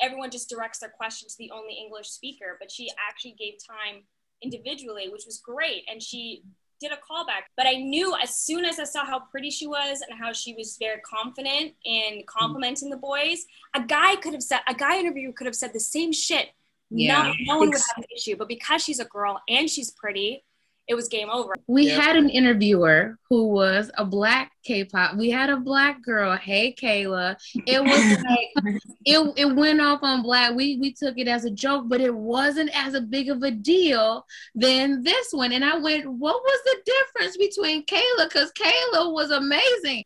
everyone 0.00 0.30
just 0.30 0.48
directs 0.48 0.80
their 0.80 0.90
question 0.90 1.28
to 1.28 1.34
the 1.38 1.50
only 1.52 1.74
English 1.74 2.08
speaker. 2.08 2.56
But 2.58 2.70
she 2.70 2.90
actually 3.08 3.36
gave 3.38 3.54
time 3.64 4.02
individually, 4.42 5.08
which 5.10 5.24
was 5.26 5.40
great, 5.44 5.84
and 5.88 6.02
she 6.02 6.42
did 6.80 6.92
a 6.92 6.96
callback. 6.96 7.44
But 7.56 7.66
I 7.66 7.74
knew 7.74 8.16
as 8.20 8.36
soon 8.36 8.64
as 8.64 8.80
I 8.80 8.84
saw 8.84 9.04
how 9.04 9.20
pretty 9.20 9.50
she 9.50 9.66
was 9.66 10.02
and 10.08 10.18
how 10.18 10.32
she 10.32 10.54
was 10.54 10.76
very 10.78 11.00
confident 11.00 11.74
in 11.84 12.02
mm-hmm. 12.02 12.20
complimenting 12.26 12.90
the 12.90 12.96
boys, 12.96 13.44
a 13.74 13.82
guy 13.82 14.16
could 14.16 14.32
have 14.32 14.42
said, 14.42 14.60
a 14.66 14.74
guy 14.74 14.98
interviewer 14.98 15.32
could 15.32 15.46
have 15.46 15.56
said 15.56 15.72
the 15.72 15.80
same 15.80 16.12
shit. 16.12 16.48
Yeah. 16.90 17.22
No, 17.22 17.54
no 17.54 17.58
one 17.58 17.68
would 17.70 17.78
have 17.78 17.98
an 17.98 18.04
issue. 18.14 18.36
But 18.36 18.48
because 18.48 18.82
she's 18.82 18.98
a 18.98 19.04
girl 19.04 19.40
and 19.48 19.70
she's 19.70 19.90
pretty, 19.90 20.44
it 20.90 20.96
was 20.96 21.06
game 21.06 21.30
over. 21.30 21.54
We 21.68 21.86
yeah. 21.86 22.00
had 22.00 22.16
an 22.16 22.28
interviewer 22.28 23.16
who 23.28 23.46
was 23.46 23.92
a 23.96 24.04
black 24.04 24.50
K-pop. 24.64 25.16
We 25.16 25.30
had 25.30 25.48
a 25.48 25.56
black 25.56 26.02
girl. 26.02 26.36
Hey, 26.36 26.74
Kayla. 26.74 27.36
It 27.64 27.80
was 27.80 28.22
like 28.64 28.80
it, 29.04 29.32
it 29.36 29.54
went 29.54 29.80
off 29.80 30.00
on 30.02 30.22
black. 30.22 30.52
We 30.56 30.78
we 30.78 30.92
took 30.92 31.16
it 31.16 31.28
as 31.28 31.44
a 31.44 31.50
joke, 31.50 31.84
but 31.86 32.00
it 32.00 32.12
wasn't 32.12 32.70
as 32.74 32.94
a 32.94 33.00
big 33.00 33.30
of 33.30 33.44
a 33.44 33.52
deal 33.52 34.26
than 34.56 35.04
this 35.04 35.28
one. 35.30 35.52
And 35.52 35.64
I 35.64 35.76
went, 35.78 36.10
what 36.10 36.42
was 36.42 36.60
the 36.64 36.76
difference 36.84 37.36
between 37.36 37.86
Kayla? 37.86 38.24
Because 38.28 38.50
Kayla 38.52 39.12
was 39.12 39.30
amazing. 39.30 40.02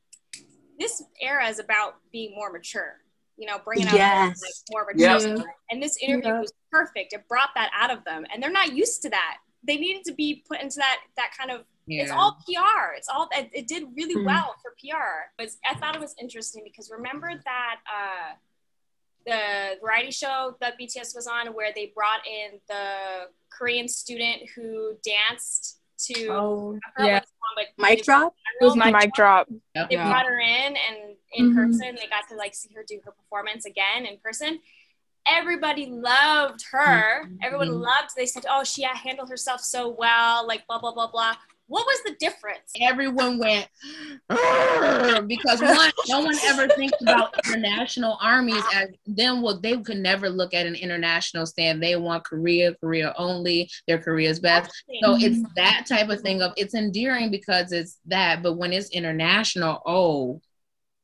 This 0.79 1.03
era 1.19 1.49
is 1.49 1.61
about 1.61 1.95
being 2.13 2.35
more 2.35 2.53
mature. 2.53 3.01
you 3.37 3.49
know, 3.49 3.59
bringing 3.65 3.89
out 3.89 3.95
Yes. 3.95 4.41
like, 4.43 4.53
more 4.71 4.83
of 4.83 4.95
a 4.95 5.01
Yeah. 5.01 5.43
And 5.69 5.83
this 5.83 5.97
interview 6.01 6.29
Yeah. 6.29 6.41
was 6.41 6.53
perfect. 6.71 7.13
It 7.13 7.27
brought 7.27 7.51
that 7.57 7.69
out 7.75 7.91
of 7.91 8.05
them, 8.05 8.25
and 8.33 8.41
they're 8.41 8.49
not 8.49 8.75
used 8.75 9.03
to 9.03 9.11
that. 9.11 9.39
They 9.67 9.77
needed 9.77 10.05
to 10.05 10.13
be 10.15 10.45
put 10.47 10.61
into 10.61 10.77
that 10.77 10.99
that 11.17 11.31
kind 11.37 11.51
of. 11.51 11.65
It's 11.87 12.11
all 12.11 12.39
PR. 12.47 12.95
It's 12.97 13.09
all. 13.09 13.29
It, 13.33 13.51
it 13.53 13.67
did 13.67 13.85
really 13.95 14.15
Mhm. 14.17 14.25
well 14.27 14.55
for 14.63 14.71
PR. 14.81 15.31
It 15.39 15.43
was, 15.43 15.59
I 15.69 15.75
thought 15.75 15.95
it 15.95 16.01
was 16.01 16.15
interesting 16.21 16.63
because 16.65 16.91
remember 16.91 17.31
that 17.45 17.77
uh, 17.87 18.35
the 19.27 19.77
variety 19.83 20.11
show 20.11 20.57
that 20.61 20.79
BTS 20.79 21.15
was 21.15 21.27
on, 21.27 21.49
where 21.55 21.73
they 21.75 21.93
brought 21.95 22.27
in 22.27 22.59
the 22.69 23.29
Korean 23.51 23.89
student 23.89 24.49
who 24.55 24.97
danced 25.05 25.81
to. 26.07 26.29
Oh, 26.29 26.79
I 26.99 27.07
yeah. 27.07 27.15
what 27.15 27.23
the 27.23 27.29
song, 27.29 27.55
but 27.57 27.67
Mic 27.91 27.99
it- 28.01 28.05
drop. 28.05 28.35
It 28.61 28.65
was 28.65 28.77
Mic 28.77 28.93
mic 28.95 29.13
drop. 29.15 29.49
Yep. 29.75 29.89
they 29.91 29.97
Yeah. 29.97 30.09
brought 30.09 30.27
her 30.27 30.39
in 30.41 30.77
and 30.77 31.17
in 31.33 31.51
Mhm. 31.53 31.55
person 31.55 31.97
they 32.01 32.07
got 32.07 32.29
to 32.31 32.37
like 32.37 32.55
see 32.55 32.73
her 32.75 32.85
do 32.87 33.01
her 33.05 33.13
performance 33.13 33.65
again 33.67 34.07
in 34.07 34.19
person 34.19 34.61
everybody 35.27 35.87
loved 35.87 36.65
her 36.71 37.29
everyone 37.43 37.69
Mhm. 37.69 37.81
loved 37.81 38.11
they 38.17 38.27
said 38.27 38.45
oh 38.49 38.63
she 38.65 38.83
handled 38.83 39.29
herself 39.31 39.61
so 39.61 39.89
well 39.89 40.47
like 40.47 40.67
blah 40.67 40.79
blah 40.79 40.93
blah 40.93 41.11
blah 41.11 41.35
what 41.67 41.87
was 41.87 42.03
the 42.05 42.15
difference 42.21 42.71
everyone 42.79 43.39
went 43.39 43.67
because 45.27 45.61
one, 45.63 45.91
no 46.09 46.21
one 46.21 46.37
ever 46.45 46.69
thinks 46.75 47.01
about 47.01 47.35
international 47.47 48.19
armies 48.21 48.63
as 48.75 48.89
them. 49.07 49.43
Well, 49.43 49.61
they 49.61 49.79
could 49.79 49.99
never 49.99 50.29
look 50.29 50.55
at 50.55 50.67
an 50.67 50.75
international 50.75 51.47
stand. 51.47 51.83
They 51.83 51.97
want 51.97 52.25
Korea, 52.25 52.75
Korea 52.75 53.15
only. 53.17 53.71
Their 53.87 53.99
Korea's 53.99 54.41
best. 54.41 54.71
So 55.03 55.17
it's 55.17 55.41
that 55.57 55.87
type 55.89 56.09
of 56.09 56.21
thing 56.21 56.43
of 56.43 56.53
it's 56.57 56.75
endearing 56.75 57.31
because 57.31 57.73
it's 57.73 57.99
that, 58.07 58.43
but 58.43 58.55
when 58.55 58.73
it's 58.73 58.91
international, 58.91 59.83
oh, 59.87 60.41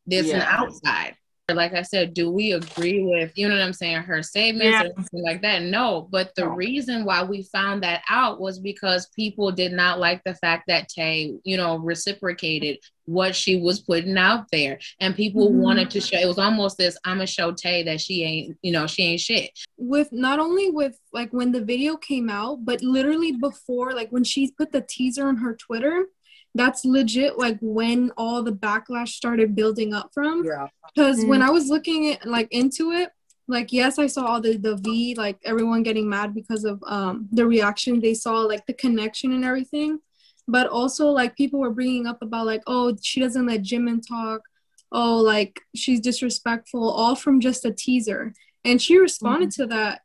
there's 0.06 0.30
an 0.30 0.42
outside. 0.42 1.16
Like 1.54 1.74
I 1.74 1.82
said, 1.82 2.14
do 2.14 2.30
we 2.30 2.52
agree 2.52 3.02
with 3.02 3.32
you 3.36 3.48
know 3.48 3.54
what 3.56 3.62
I'm 3.64 3.72
saying? 3.72 4.02
Her 4.02 4.22
statements 4.22 4.80
Yeah. 4.80 4.86
or 4.88 4.94
something 4.94 5.22
like 5.22 5.42
that? 5.42 5.62
No, 5.62 6.08
but 6.10 6.34
the 6.34 6.48
reason 6.48 7.04
why 7.04 7.22
we 7.22 7.42
found 7.44 7.82
that 7.82 8.02
out 8.08 8.40
was 8.40 8.58
because 8.58 9.08
people 9.16 9.50
did 9.52 9.72
not 9.72 9.98
like 9.98 10.22
the 10.24 10.34
fact 10.34 10.64
that 10.68 10.88
Tae, 10.88 11.34
you 11.44 11.56
know, 11.56 11.76
reciprocated 11.78 12.78
what 13.06 13.34
she 13.34 13.56
was 13.56 13.80
putting 13.80 14.16
out 14.16 14.46
there, 14.52 14.78
and 15.00 15.16
people 15.16 15.50
Mhm. 15.50 15.54
wanted 15.62 15.90
to 15.90 16.00
show. 16.00 16.16
It 16.18 16.28
was 16.28 16.38
almost 16.38 16.78
this: 16.78 16.96
I'm 17.04 17.16
gonna 17.16 17.26
show 17.26 17.50
Tae 17.52 17.82
that 17.84 18.00
she 18.00 18.22
ain't, 18.22 18.56
you 18.62 18.70
know, 18.72 18.86
she 18.86 19.02
ain't 19.02 19.20
shit. 19.20 19.50
with 19.76 20.12
not 20.12 20.38
only 20.38 20.70
with 20.70 20.98
like 21.12 21.32
when 21.32 21.52
the 21.52 21.60
video 21.64 21.96
came 21.96 22.28
out, 22.30 22.64
but 22.64 22.82
literally 22.82 23.32
before, 23.32 23.92
like 23.94 24.10
when 24.10 24.22
she 24.24 24.50
put 24.52 24.70
the 24.72 24.82
teaser 24.82 25.26
on 25.26 25.36
her 25.38 25.54
Twitter, 25.54 26.06
that's 26.54 26.84
legit 26.84 27.38
like 27.38 27.58
when 27.60 28.10
all 28.16 28.42
the 28.42 28.52
backlash 28.52 29.08
started 29.08 29.54
building 29.54 29.94
up 29.94 30.10
from. 30.12 30.44
Yeah. 30.44 30.66
Because 30.94 31.24
when 31.24 31.42
I 31.42 31.50
was 31.50 31.68
looking 31.68 32.12
at 32.12 32.26
like 32.26 32.48
into 32.50 32.90
it, 32.92 33.10
like 33.46 33.72
yes, 33.72 33.98
I 33.98 34.06
saw 34.06 34.26
all 34.26 34.40
the 34.40 34.56
the 34.56 34.76
V, 34.76 35.14
like 35.16 35.38
everyone 35.44 35.82
getting 35.82 36.08
mad 36.08 36.34
because 36.34 36.64
of 36.64 36.82
um 36.86 37.28
the 37.32 37.46
reaction 37.46 38.00
they 38.00 38.14
saw, 38.14 38.40
like 38.40 38.66
the 38.66 38.74
connection 38.74 39.32
and 39.32 39.44
everything. 39.44 39.98
But 40.48 40.68
also 40.68 41.10
like 41.10 41.36
people 41.36 41.60
were 41.60 41.70
bringing 41.70 42.06
up 42.06 42.22
about 42.22 42.46
like, 42.46 42.62
oh, 42.66 42.96
she 43.00 43.20
doesn't 43.20 43.46
let 43.46 43.62
Jimin 43.62 44.06
talk. 44.06 44.42
Oh, 44.92 45.18
like 45.18 45.60
she's 45.76 46.00
disrespectful, 46.00 46.90
all 46.90 47.14
from 47.14 47.40
just 47.40 47.64
a 47.64 47.72
teaser. 47.72 48.34
And 48.64 48.82
she 48.82 48.98
responded 48.98 49.52
to 49.52 49.66
that, 49.66 50.02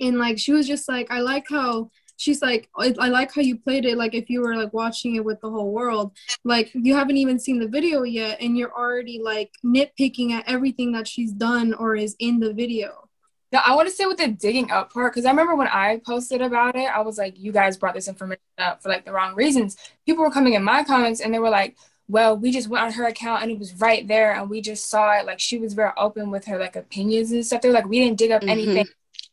and 0.00 0.18
like 0.18 0.38
she 0.38 0.52
was 0.52 0.66
just 0.66 0.88
like, 0.88 1.10
I 1.10 1.20
like 1.20 1.46
how 1.50 1.90
she's 2.20 2.42
like, 2.42 2.68
I, 2.76 2.94
I 2.98 3.08
like 3.08 3.34
how 3.34 3.40
you 3.40 3.56
played 3.56 3.84
it. 3.86 3.96
Like 3.96 4.14
if 4.14 4.28
you 4.28 4.42
were 4.42 4.54
like 4.56 4.72
watching 4.74 5.14
it 5.16 5.24
with 5.24 5.40
the 5.40 5.50
whole 5.50 5.72
world, 5.72 6.12
like 6.44 6.70
you 6.74 6.94
haven't 6.94 7.16
even 7.16 7.38
seen 7.38 7.58
the 7.58 7.66
video 7.68 8.02
yet, 8.02 8.38
and 8.40 8.56
you're 8.56 8.72
already 8.72 9.20
like 9.22 9.50
nitpicking 9.64 10.32
at 10.32 10.44
everything 10.46 10.92
that 10.92 11.08
she's 11.08 11.32
done 11.32 11.72
or 11.74 11.96
is 11.96 12.14
in 12.18 12.38
the 12.40 12.52
video. 12.52 13.08
Yeah, 13.52 13.62
I 13.66 13.74
want 13.74 13.88
to 13.88 13.94
say 13.94 14.06
with 14.06 14.18
the 14.18 14.28
digging 14.28 14.70
up 14.70 14.92
part 14.92 15.12
because 15.12 15.24
I 15.24 15.30
remember 15.30 15.56
when 15.56 15.66
I 15.66 16.00
posted 16.06 16.40
about 16.40 16.76
it, 16.76 16.88
I 16.94 17.00
was 17.00 17.18
like, 17.18 17.34
"You 17.36 17.50
guys 17.50 17.76
brought 17.76 17.94
this 17.94 18.06
information 18.06 18.42
up 18.58 18.82
for 18.82 18.90
like 18.90 19.04
the 19.04 19.12
wrong 19.12 19.34
reasons." 19.34 19.76
People 20.06 20.22
were 20.22 20.30
coming 20.30 20.54
in 20.54 20.62
my 20.62 20.84
comments 20.84 21.20
and 21.20 21.34
they 21.34 21.40
were 21.40 21.50
like, 21.50 21.76
"Well, 22.06 22.36
we 22.36 22.52
just 22.52 22.68
went 22.68 22.84
on 22.84 22.92
her 22.92 23.06
account 23.06 23.42
and 23.42 23.50
it 23.50 23.58
was 23.58 23.74
right 23.80 24.06
there, 24.06 24.34
and 24.34 24.48
we 24.48 24.60
just 24.60 24.88
saw 24.88 25.18
it. 25.18 25.26
Like 25.26 25.40
she 25.40 25.58
was 25.58 25.74
very 25.74 25.90
open 25.96 26.30
with 26.30 26.44
her 26.44 26.58
like 26.58 26.76
opinions 26.76 27.32
and 27.32 27.44
stuff. 27.44 27.60
They're 27.62 27.72
like, 27.72 27.88
we 27.88 27.98
didn't 27.98 28.18
dig 28.18 28.30
up 28.30 28.42
Mhm. 28.42 28.50
anything 28.50 28.86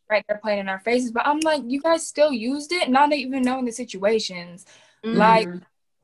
right 0.09 0.23
there 0.27 0.39
playing 0.41 0.59
in 0.59 0.69
our 0.69 0.79
faces." 0.79 1.11
But 1.11 1.27
I'm 1.27 1.39
like, 1.39 1.63
you 1.65 1.81
guys 1.81 2.05
still 2.07 2.31
used 2.31 2.71
it, 2.71 2.89
not 2.89 3.13
even 3.13 3.43
knowing 3.43 3.65
the 3.65 3.71
situations. 3.71 4.65
Like 5.03 5.47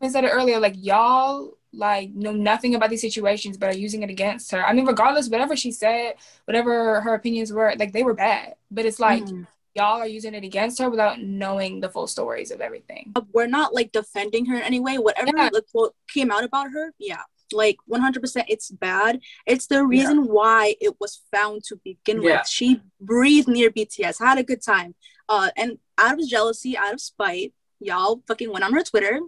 I 0.02 0.08
said 0.10 0.24
it 0.24 0.30
earlier, 0.30 0.60
like 0.60 0.76
y'all 0.78 1.58
like 1.72 2.12
know 2.12 2.32
nothing 2.32 2.76
about 2.76 2.90
these 2.92 3.02
situations 3.02 3.58
but 3.58 3.70
are 3.74 3.78
using 3.78 4.04
it 4.04 4.10
against 4.10 4.52
her. 4.52 4.64
I 4.66 4.74
mean, 4.74 4.86
regardless, 4.86 5.28
whatever 5.30 5.56
she 5.56 5.72
said, 5.72 6.16
whatever 6.46 7.02
her 7.02 7.14
opinions 7.16 7.52
were, 7.52 7.74
like 7.78 7.94
they 7.94 8.04
were 8.04 8.14
bad. 8.14 8.56
But 8.70 8.86
it's 8.86 9.00
like 9.00 9.24
Mhm. 9.24 9.48
y'all 9.76 10.00
are 10.02 10.08
using 10.08 10.36
it 10.36 10.44
against 10.44 10.80
her 10.80 10.90
without 10.90 11.20
knowing 11.22 11.80
the 11.80 11.90
full 11.90 12.06
stories 12.08 12.52
of 12.52 12.62
everything. 12.62 13.12
we're 13.34 13.48
not 13.48 13.74
like 13.74 13.92
defending 13.92 14.46
her 14.46 14.56
in 14.58 14.62
any 14.62 14.80
way. 14.80 14.98
Whatever 15.00 15.32
Yeah. 15.36 15.50
like 15.52 15.66
what 15.72 15.94
came 16.08 16.32
out 16.32 16.44
about 16.44 16.72
her, 16.72 16.94
yeah, 17.00 17.24
like 17.54 17.78
100% 17.90 18.46
it's 18.48 18.70
bad. 18.72 19.20
It's 19.46 19.68
the 19.68 19.86
reason 19.86 20.26
why 20.28 20.76
it 20.82 21.00
was 21.00 21.22
found 21.32 21.64
to 21.66 21.76
begin 21.84 22.22
Yeah. 22.22 22.40
with. 22.40 22.48
She 22.48 22.82
breathed 23.00 23.48
near 23.48 23.70
BTS, 23.72 24.20
had 24.20 24.38
a 24.38 24.44
good 24.44 24.62
time. 24.62 24.96
Uh, 25.30 25.50
and 25.56 25.78
out 25.98 26.20
of 26.20 26.28
jealousy, 26.28 26.78
out 26.78 26.94
of 26.94 27.00
spite, 27.02 27.54
y'all 27.80 28.22
fucking 28.28 28.52
went 28.52 28.64
on 28.66 28.74
her 28.74 28.84
Twitter 28.84 29.20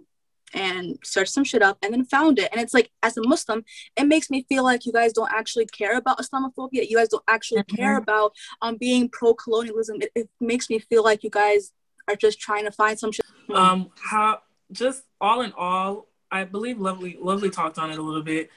and 0.54 0.96
searched 1.02 1.32
some 1.32 1.42
shit 1.44 1.62
up 1.62 1.76
and 1.82 1.92
then 1.92 2.04
found 2.04 2.38
it. 2.38 2.48
And 2.52 2.60
it's 2.60 2.72
like, 2.72 2.90
as 3.02 3.16
a 3.16 3.22
Muslim, 3.26 3.64
it 3.96 4.04
makes 4.06 4.30
me 4.30 4.44
feel 4.48 4.62
like 4.62 4.86
you 4.86 4.92
guys 4.92 5.12
don't 5.12 5.32
actually 5.32 5.66
care 5.66 5.96
about 5.96 6.18
Islamophobia. 6.18 6.88
You 6.88 6.96
guys 6.96 7.08
don't 7.08 7.24
actually 7.28 7.64
care 7.64 7.96
about 7.96 8.32
um 8.62 8.76
being 8.76 9.08
pro-colonialism. 9.08 9.96
It, 10.02 10.10
it 10.14 10.30
makes 10.40 10.70
me 10.70 10.78
feel 10.78 11.02
like 11.02 11.24
you 11.24 11.30
guys 11.30 11.72
are 12.08 12.14
just 12.16 12.38
trying 12.40 12.64
to 12.64 12.70
find 12.70 12.96
some 12.98 13.10
shit. 13.10 13.26
um 13.52 13.90
how 14.00 14.40
just 14.70 15.02
all 15.20 15.40
in 15.40 15.52
all 15.56 16.08
i 16.30 16.44
believe 16.44 16.78
lovely 16.80 17.16
lovely 17.20 17.50
talked 17.50 17.78
on 17.78 17.90
it 17.90 17.98
a 17.98 18.02
little 18.02 18.22
bit. 18.22 18.50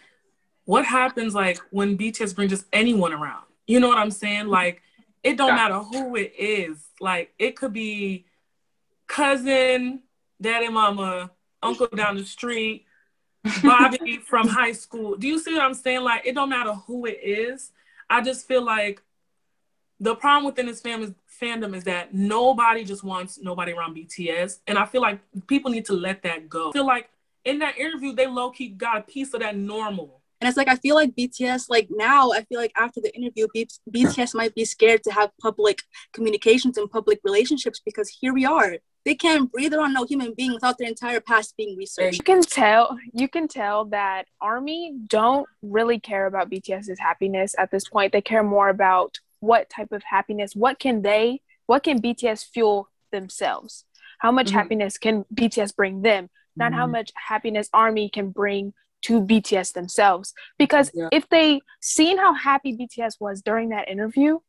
What 0.66 0.86
happens 0.86 1.34
like 1.34 1.58
when 1.72 1.98
bts 1.98 2.36
brings 2.36 2.52
just 2.52 2.66
anyone 2.74 3.14
around? 3.14 3.46
You 3.68 3.80
know 3.80 3.88
what 3.88 3.98
i'm 3.98 4.12
saying? 4.12 4.48
Like 4.48 4.82
it 5.24 5.38
don't 5.38 5.50
Yeah. 5.50 5.56
matter 5.56 5.80
who 5.80 6.16
it 6.16 6.34
is. 6.38 6.88
Like 7.00 7.34
it 7.40 7.56
could 7.56 7.74
be 7.74 8.26
cousin 9.08 10.02
daddy 10.42 10.70
mama 10.70 11.32
uncle 11.62 11.88
down 11.88 12.16
the 12.18 12.24
street 12.26 12.86
bobby 13.64 14.18
from 14.28 14.48
high 14.48 14.72
school. 14.72 15.16
Do 15.16 15.28
you 15.28 15.40
see 15.40 15.54
what 15.54 15.64
i'm 15.64 15.74
saying? 15.74 16.02
Like 16.02 16.26
it 16.26 16.36
don't 16.36 16.50
matter 16.50 16.74
who 16.74 17.06
it 17.06 17.20
is. 17.24 17.72
I 18.10 18.22
just 18.22 18.48
feel 18.48 18.64
like 18.64 19.02
the 20.00 20.16
problem 20.16 20.46
within 20.46 20.66
this 20.66 20.82
fam- 20.82 21.16
fandom 21.42 21.76
is 21.76 21.84
that 21.84 22.14
nobody 22.14 22.84
just 22.86 23.04
wants 23.04 23.38
nobody 23.42 23.74
around 23.74 23.96
BTS. 23.98 24.60
And 24.66 24.78
I 24.78 24.86
feel 24.86 25.02
like 25.02 25.20
people 25.48 25.70
need 25.72 25.86
to 25.86 25.94
let 25.94 26.24
that 26.24 26.50
go. 26.50 26.70
I 26.70 26.72
feel 26.72 26.86
like 26.86 27.10
in 27.46 27.60
that 27.60 27.78
interview, 27.78 28.14
they 28.14 28.28
low 28.28 28.52
key 28.52 28.70
got 28.70 28.98
a 28.98 29.02
piece 29.02 29.34
of 29.34 29.42
that 29.42 29.56
normal. 29.56 30.22
And 30.42 30.48
it's 30.48 30.56
like 30.58 30.70
I 30.70 30.76
feel 30.76 30.96
like 30.96 31.16
BTS, 31.16 31.70
like 31.70 31.90
now, 31.92 32.32
I 32.32 32.44
feel 32.46 32.60
like 32.60 32.72
after 32.78 33.02
the 33.02 33.14
interview, 33.16 33.48
B- 33.54 33.68
BTS 33.92 34.34
might 34.34 34.56
be 34.56 34.64
scared 34.64 35.04
to 35.04 35.12
have 35.12 35.32
public 35.42 35.80
communications 36.14 36.78
and 36.78 36.90
public 36.90 37.20
relationships 37.26 37.82
because 37.84 38.08
here 38.10 38.34
we 38.34 38.46
are. 38.46 38.78
They 39.06 39.16
can't 39.16 39.52
breathe 39.52 39.74
around 39.74 39.94
no 39.94 40.06
human 40.06 40.34
being 40.38 40.54
without 40.54 40.78
their 40.78 40.88
entire 40.88 41.20
past 41.20 41.56
being 41.58 41.76
researched. 41.78 42.18
You 42.20 42.24
can 42.24 42.42
tell 42.42 42.98
you 43.14 43.28
can 43.28 43.48
tell 43.50 43.86
that 43.86 44.26
Army 44.40 44.94
don't 45.08 45.48
really 45.62 46.00
care 46.00 46.26
about 46.26 46.50
BTS's 46.50 47.00
happiness 47.00 47.54
at 47.58 47.72
this 47.72 47.90
point. 47.90 48.14
They 48.14 48.22
care 48.22 48.44
more 48.44 48.70
about 48.70 49.20
what 49.42 49.70
type 49.70 49.92
of 49.92 50.04
happiness, 50.04 50.56
what 50.56 50.80
can 50.80 51.02
they, 51.02 51.42
what 51.66 51.84
can 51.84 52.02
BTS 52.02 52.46
fuel 52.46 52.90
themselves? 53.12 53.86
How 54.20 54.32
much 54.32 54.48
Mhm. 54.48 54.54
happiness 54.54 54.98
can 54.98 55.26
BTS 55.34 55.72
bring 55.76 56.02
them? 56.02 56.30
Not 56.60 56.74
how 56.74 56.86
Mhm. 56.86 56.92
much 56.92 57.12
happiness 57.16 57.70
Army 57.74 58.10
can 58.10 58.30
bring 58.30 58.74
to 59.04 59.22
BTS 59.22 59.72
themselves. 59.72 60.34
Because 60.58 60.92
Yeah. 60.94 61.08
if 61.12 61.28
they 61.30 61.62
seen 61.82 62.18
how 62.18 62.34
happy 62.34 62.76
BTS 62.76 63.20
was 63.20 63.42
during 63.42 63.70
that 63.70 63.88
interview, 63.88 64.40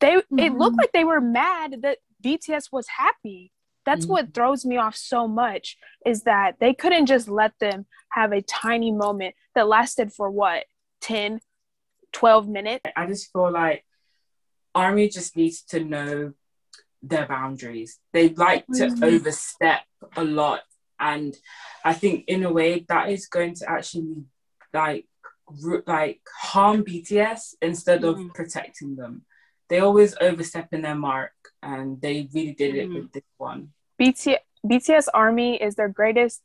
they 0.00 0.14
it 0.16 0.52
looked 0.52 0.76
Mhm. 0.76 0.80
like 0.82 0.92
they 0.92 1.04
were 1.04 1.20
mad 1.20 1.82
that 1.82 1.98
BTS 2.22 2.72
was 2.72 2.86
happy. 2.88 3.52
That's 3.86 4.06
what 4.06 4.34
throws 4.34 4.66
me 4.66 4.76
off 4.76 4.94
so 4.96 5.26
much 5.26 5.76
is 6.04 6.24
that 6.24 6.58
they 6.60 6.74
couldn't 6.74 7.06
just 7.06 7.28
let 7.28 7.58
them 7.60 7.86
have 8.10 8.32
a 8.32 8.42
tiny 8.42 8.92
moment 8.92 9.34
that 9.54 9.68
lasted 9.68 10.12
for 10.12 10.30
what 10.30 10.64
10 11.00 11.40
12 12.12 12.48
minutes 12.48 12.84
I 12.96 13.06
just 13.06 13.32
feel 13.32 13.50
like 13.50 13.84
Army 14.74 15.08
just 15.08 15.36
needs 15.36 15.62
to 15.66 15.82
know 15.84 16.34
their 17.02 17.26
boundaries. 17.26 17.98
They 18.12 18.28
like 18.30 18.66
to 18.74 18.88
Mhm. 18.88 19.02
overstep 19.02 19.80
a 20.16 20.24
lot, 20.24 20.62
and 21.00 21.36
I 21.84 21.94
think 21.94 22.26
in 22.28 22.44
a 22.44 22.52
way 22.52 22.84
that 22.88 23.08
is 23.10 23.26
going 23.26 23.54
to 23.54 23.70
actually 23.70 24.24
like 24.72 25.06
ru- 25.62 25.82
like 25.86 26.20
harm 26.40 26.84
BTS 26.84 27.54
instead 27.62 28.04
of 28.04 28.16
Mhm. 28.16 28.34
protecting 28.34 28.94
them. 28.96 29.24
They 29.68 29.80
always 29.80 30.14
overstep 30.20 30.72
in 30.72 30.82
their 30.82 30.94
mark, 30.94 31.32
and 31.62 32.00
they 32.00 32.28
really 32.34 32.52
did 32.54 32.74
it 32.76 32.88
Mhm. 32.88 32.94
with 32.94 33.12
this 33.12 33.24
one. 33.38 33.72
BT, 33.98 34.38
bts 34.66 35.08
army 35.14 35.56
is 35.60 35.74
their 35.74 35.88
greatest 35.88 36.42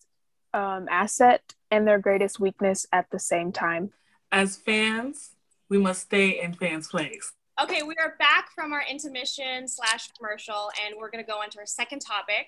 um, 0.53 0.87
asset 0.89 1.53
and 1.69 1.85
their 1.85 1.99
greatest 1.99 2.39
weakness 2.39 2.87
at 2.93 3.09
the 3.11 3.19
same 3.19 3.51
time 3.51 3.91
As 4.31 4.55
fans, 4.55 5.35
we 5.69 5.77
must 5.77 6.03
stay 6.03 6.41
in 6.41 6.53
fans' 6.53 6.87
place. 6.87 7.33
Okay, 7.61 7.83
we 7.83 7.93
are 7.99 8.15
back 8.19 8.51
from 8.55 8.71
our 8.71 8.83
intermission 8.89 9.67
slash 9.67 10.11
commercial, 10.17 10.71
and 10.81 10.95
we're 10.97 11.09
gonna 11.09 11.23
go 11.25 11.41
into 11.41 11.57
our 11.59 11.65
second 11.65 11.99
topic, 11.99 12.47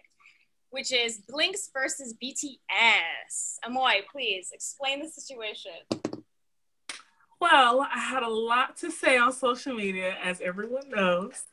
which 0.69 0.91
is 0.91 1.19
Blinks 1.27 1.69
versus 1.73 2.13
BTS. 2.21 3.57
Amoy, 3.65 4.01
please 4.11 4.49
explain 4.53 5.01
the 5.01 5.09
situation. 5.09 5.71
Well, 7.39 7.81
I 7.81 7.99
had 7.99 8.23
a 8.23 8.29
lot 8.29 8.77
to 8.77 8.91
say 8.91 9.17
on 9.17 9.31
social 9.31 9.73
media, 9.73 10.15
as 10.23 10.41
everyone 10.41 10.89
knows. 10.89 11.43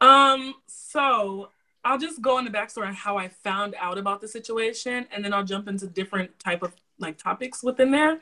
Um, 0.00 0.54
so 0.66 1.50
I'll 1.84 1.98
just 1.98 2.20
go 2.20 2.38
in 2.38 2.44
the 2.44 2.50
backstory 2.50 2.86
on 2.86 2.94
how 2.94 3.16
I 3.16 3.28
found 3.28 3.74
out 3.80 3.98
about 3.98 4.20
the 4.20 4.28
situation, 4.28 5.06
and 5.10 5.24
then 5.24 5.32
I'll 5.32 5.44
jump 5.44 5.68
into 5.68 5.86
different 5.86 6.38
type 6.38 6.62
of 6.62 6.74
like 6.98 7.16
topics 7.16 7.62
within 7.62 7.90
there. 7.90 8.20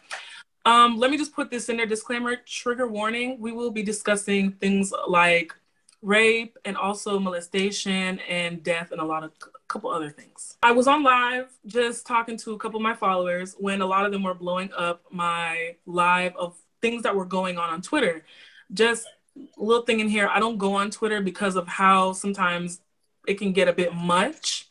Um, 0.64 0.98
let 0.98 1.10
me 1.10 1.16
just 1.16 1.34
put 1.34 1.50
this 1.50 1.68
in 1.68 1.76
there. 1.76 1.86
Disclaimer: 1.86 2.36
trigger 2.46 2.86
warning. 2.86 3.40
We 3.40 3.50
will 3.50 3.70
be 3.70 3.82
discussing 3.82 4.52
things 4.52 4.92
like 5.08 5.54
rape 6.02 6.56
and 6.64 6.76
also 6.76 7.18
molestation 7.18 8.18
and 8.20 8.62
death 8.62 8.90
and 8.92 9.00
a 9.00 9.04
lot 9.04 9.22
of 9.22 9.32
a 9.42 9.48
couple 9.68 9.90
other 9.90 10.10
things. 10.10 10.56
I 10.62 10.72
was 10.72 10.86
on 10.86 11.02
live 11.02 11.50
just 11.66 12.06
talking 12.06 12.36
to 12.38 12.52
a 12.52 12.58
couple 12.58 12.78
of 12.78 12.82
my 12.82 12.94
followers 12.94 13.54
when 13.58 13.80
a 13.80 13.86
lot 13.86 14.06
of 14.06 14.12
them 14.12 14.22
were 14.22 14.34
blowing 14.34 14.70
up 14.76 15.02
my 15.10 15.76
live 15.86 16.34
of 16.36 16.56
things 16.80 17.02
that 17.02 17.14
were 17.14 17.26
going 17.26 17.58
on 17.58 17.70
on 17.70 17.82
Twitter. 17.82 18.24
Just 18.72 19.06
a 19.36 19.62
little 19.62 19.84
thing 19.84 20.00
in 20.00 20.08
here. 20.08 20.28
I 20.32 20.40
don't 20.40 20.58
go 20.58 20.74
on 20.74 20.90
Twitter 20.90 21.20
because 21.20 21.56
of 21.56 21.68
how 21.68 22.12
sometimes 22.12 22.80
it 23.26 23.34
can 23.34 23.52
get 23.52 23.68
a 23.68 23.72
bit 23.72 23.94
much. 23.94 24.68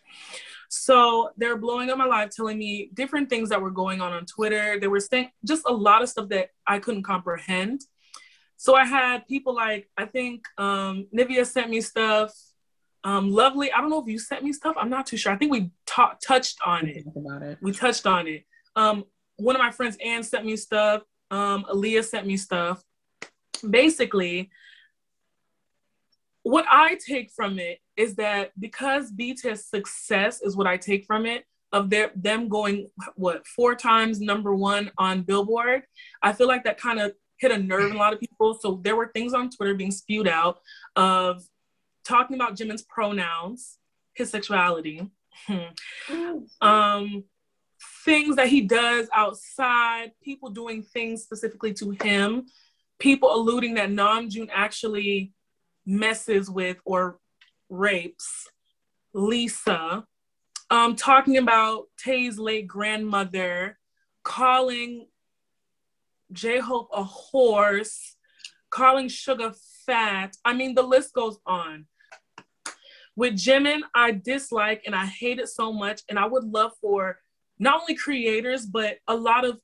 So 0.69 1.31
they're 1.37 1.57
blowing 1.57 1.89
up 1.89 1.97
my 1.97 2.05
live, 2.05 2.29
telling 2.29 2.57
me 2.57 2.89
different 2.93 3.29
things 3.29 3.49
that 3.49 3.61
were 3.61 3.71
going 3.71 4.01
on 4.01 4.13
on 4.13 4.25
Twitter. 4.25 4.79
They 4.79 4.87
were 4.87 4.99
saying 4.99 5.31
just 5.45 5.63
a 5.65 5.73
lot 5.73 6.03
of 6.03 6.09
stuff 6.09 6.29
that 6.29 6.51
I 6.67 6.79
couldn't 6.79 7.03
comprehend. 7.03 7.81
So 8.59 8.75
I 8.75 8.83
had 8.83 9.25
people 9.25 9.55
like 9.55 9.89
I 9.97 10.03
think 10.03 10.43
um, 10.57 11.07
Nevaeh 11.15 11.45
sent 11.45 11.69
me 11.69 11.79
stuff. 11.79 12.33
Um, 13.05 13.31
Lovely, 13.31 13.71
I 13.71 13.79
don't 13.79 13.89
know 13.89 14.01
if 14.01 14.09
you 14.09 14.19
sent 14.19 14.43
me 14.43 14.51
stuff. 14.51 14.75
I'm 14.77 14.89
not 14.89 15.05
too 15.05 15.15
sure. 15.15 15.31
I 15.31 15.37
think 15.37 15.53
we 15.53 15.71
ta- 15.85 16.17
touched 16.21 16.57
on 16.65 16.85
it. 16.85 17.05
About 17.15 17.41
it. 17.41 17.57
We 17.61 17.71
touched 17.71 18.05
on 18.05 18.27
it. 18.27 18.43
Um, 18.75 19.05
one 19.37 19.55
of 19.55 19.61
my 19.61 19.71
friends, 19.71 19.95
Ann, 20.03 20.23
sent 20.23 20.45
me 20.45 20.57
stuff. 20.57 21.03
Um, 21.31 21.65
Aleya 21.71 22.03
sent 22.03 22.27
me 22.27 22.35
stuff. 22.35 22.83
Basically, 23.67 24.49
what 26.43 26.65
I 26.69 26.97
take 27.07 27.31
from 27.31 27.59
it 27.59 27.79
is 27.95 28.15
that 28.15 28.51
because 28.59 29.13
BTS 29.13 29.69
success 29.69 30.41
is 30.41 30.57
what 30.57 30.67
I 30.67 30.75
take 30.75 31.05
from 31.05 31.25
it 31.25 31.45
of 31.71 31.89
their 31.89 32.11
them 32.13 32.49
going 32.49 32.89
what 33.15 33.47
four 33.47 33.73
times 33.73 34.19
number 34.19 34.53
one 34.53 34.91
on 34.97 35.21
Billboard, 35.21 35.83
I 36.21 36.33
feel 36.33 36.47
like 36.47 36.65
that 36.65 36.77
kind 36.77 36.99
of 36.99 37.13
hit 37.39 37.51
a 37.51 37.57
nerve 37.57 37.91
in 37.91 37.95
a 37.95 37.99
lot 37.99 38.13
of 38.13 38.19
people. 38.19 38.53
So 38.53 38.79
there 38.83 38.95
were 38.95 39.11
things 39.13 39.33
on 39.33 39.49
Twitter 39.49 39.73
being 39.73 39.91
spewed 39.91 40.27
out 40.27 40.59
of 40.95 41.43
talking 42.03 42.35
about 42.35 42.55
Jimin's 42.55 42.83
pronouns, 42.83 43.77
his 44.13 44.29
sexuality, 44.29 45.09
um, 46.61 47.23
things 48.03 48.35
that 48.35 48.47
he 48.47 48.61
does 48.61 49.07
outside, 49.13 50.11
people 50.21 50.49
doing 50.49 50.83
things 50.83 51.23
specifically 51.23 51.73
to 51.75 51.91
him, 52.01 52.45
people 52.99 53.33
alluding 53.33 53.75
that 53.75 53.89
Namjoon 53.89 54.49
actually 54.51 55.33
messes 55.85 56.49
with 56.49 56.77
or 56.85 57.19
rapes 57.69 58.47
Lisa, 59.13 60.05
um, 60.69 60.95
talking 60.95 61.37
about 61.37 61.85
Tae's 61.97 62.37
late 62.37 62.67
grandmother, 62.67 63.77
calling 64.23 65.07
J 66.31 66.59
Hope 66.59 66.89
a 66.93 67.03
horse, 67.03 68.15
calling 68.69 69.07
Suga 69.07 69.55
fat. 69.85 70.35
I 70.45 70.53
mean, 70.53 70.75
the 70.75 70.83
list 70.83 71.13
goes 71.13 71.37
on. 71.45 71.85
With 73.15 73.33
Jimin, 73.33 73.81
I 73.93 74.11
dislike 74.11 74.83
and 74.85 74.95
I 74.95 75.05
hate 75.05 75.39
it 75.39 75.49
so 75.49 75.73
much. 75.73 76.01
And 76.09 76.17
I 76.17 76.25
would 76.25 76.45
love 76.45 76.71
for 76.79 77.19
not 77.57 77.81
only 77.81 77.95
creators, 77.95 78.65
but 78.65 78.99
a 79.07 79.15
lot 79.15 79.43
of 79.43 79.59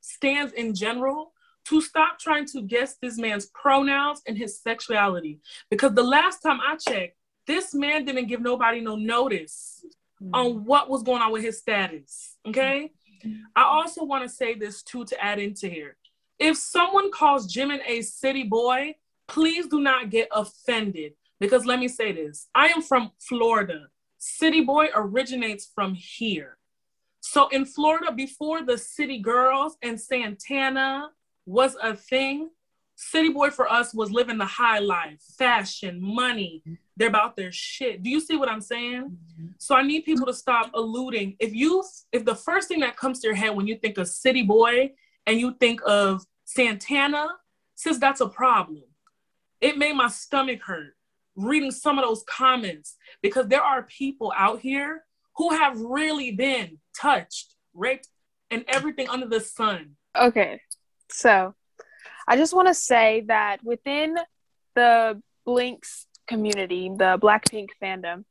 stands 0.00 0.52
in 0.52 0.74
general 0.74 1.32
to 1.66 1.80
stop 1.80 2.18
trying 2.18 2.46
to 2.46 2.62
guess 2.62 2.96
this 3.00 3.16
man's 3.16 3.46
pronouns 3.46 4.22
and 4.26 4.36
his 4.36 4.60
sexuality. 4.60 5.40
Because 5.70 5.94
the 5.94 6.02
last 6.02 6.40
time 6.40 6.60
I 6.60 6.76
checked, 6.76 7.16
this 7.46 7.74
man 7.74 8.04
didn't 8.04 8.26
give 8.26 8.40
nobody 8.40 8.80
no 8.80 8.96
notice 8.96 9.84
mm-hmm. 10.22 10.34
on 10.34 10.64
what 10.64 10.90
was 10.90 11.02
going 11.02 11.22
on 11.22 11.32
with 11.32 11.42
his 11.42 11.58
status. 11.58 12.36
Okay. 12.46 12.92
Mm-hmm. 13.24 13.42
I 13.56 13.62
also 13.62 14.04
want 14.04 14.24
to 14.24 14.28
say 14.28 14.54
this 14.54 14.82
too 14.82 15.04
to 15.06 15.24
add 15.24 15.38
into 15.38 15.68
here. 15.68 15.96
If 16.40 16.56
someone 16.56 17.12
calls 17.12 17.54
Jimin 17.54 17.80
a 17.86 18.00
city 18.02 18.44
boy, 18.44 18.96
please 19.28 19.66
do 19.68 19.78
not 19.78 20.10
get 20.10 20.28
offended. 20.32 21.12
Because 21.38 21.64
let 21.66 21.78
me 21.78 21.88
say 21.88 22.12
this 22.12 22.48
I 22.54 22.68
am 22.68 22.82
from 22.82 23.12
Florida. 23.20 23.88
City 24.18 24.62
boy 24.62 24.88
originates 24.94 25.70
from 25.74 25.94
here. 25.94 26.56
So 27.20 27.48
in 27.48 27.66
Florida, 27.66 28.10
before 28.10 28.62
the 28.62 28.78
city 28.78 29.18
girls 29.18 29.76
and 29.82 30.00
Santana 30.00 31.10
was 31.46 31.76
a 31.82 31.94
thing, 31.94 32.50
City 32.96 33.30
Boy 33.30 33.48
for 33.48 33.70
us 33.70 33.94
was 33.94 34.10
living 34.10 34.36
the 34.36 34.44
high 34.44 34.78
life, 34.78 35.22
fashion, 35.38 35.98
money. 36.02 36.62
They're 36.96 37.08
about 37.08 37.34
their 37.34 37.50
shit. 37.50 38.02
Do 38.02 38.10
you 38.10 38.20
see 38.20 38.36
what 38.36 38.50
I'm 38.50 38.60
saying? 38.60 39.16
So 39.58 39.74
I 39.74 39.82
need 39.82 40.02
people 40.04 40.26
to 40.26 40.34
stop 40.34 40.70
alluding. 40.74 41.36
If 41.40 41.54
you, 41.54 41.82
if 42.12 42.26
the 42.26 42.34
first 42.34 42.68
thing 42.68 42.80
that 42.80 42.98
comes 42.98 43.20
to 43.20 43.28
your 43.28 43.36
head 43.36 43.56
when 43.56 43.66
you 43.66 43.76
think 43.76 43.96
of 43.96 44.06
City 44.06 44.42
Boy 44.42 44.92
and 45.26 45.38
you 45.38 45.54
think 45.58 45.80
of 45.86 46.24
Santana, 46.44 47.28
since 47.74 47.98
that's 47.98 48.20
a 48.20 48.28
problem, 48.28 48.84
it 49.60 49.78
made 49.78 49.94
my 49.94 50.08
stomach 50.08 50.62
hurt 50.62 50.94
reading 51.36 51.70
some 51.70 51.98
of 51.98 52.04
those 52.04 52.24
comments 52.28 52.96
because 53.22 53.46
there 53.48 53.62
are 53.62 53.82
people 53.84 54.32
out 54.36 54.60
here 54.60 55.04
who 55.36 55.50
have 55.50 55.80
really 55.80 56.32
been 56.32 56.78
touched, 56.98 57.54
raped, 57.74 58.08
and 58.50 58.64
everything 58.68 59.08
under 59.08 59.26
the 59.26 59.40
sun. 59.40 59.96
Okay, 60.18 60.60
so 61.08 61.54
I 62.26 62.36
just 62.36 62.54
want 62.54 62.68
to 62.68 62.74
say 62.74 63.24
that 63.28 63.62
within 63.64 64.16
the 64.74 65.20
Blinks 65.46 66.06
community, 66.26 66.90
the 66.94 67.18
Blackpink 67.20 67.68
fandom, 67.82 68.24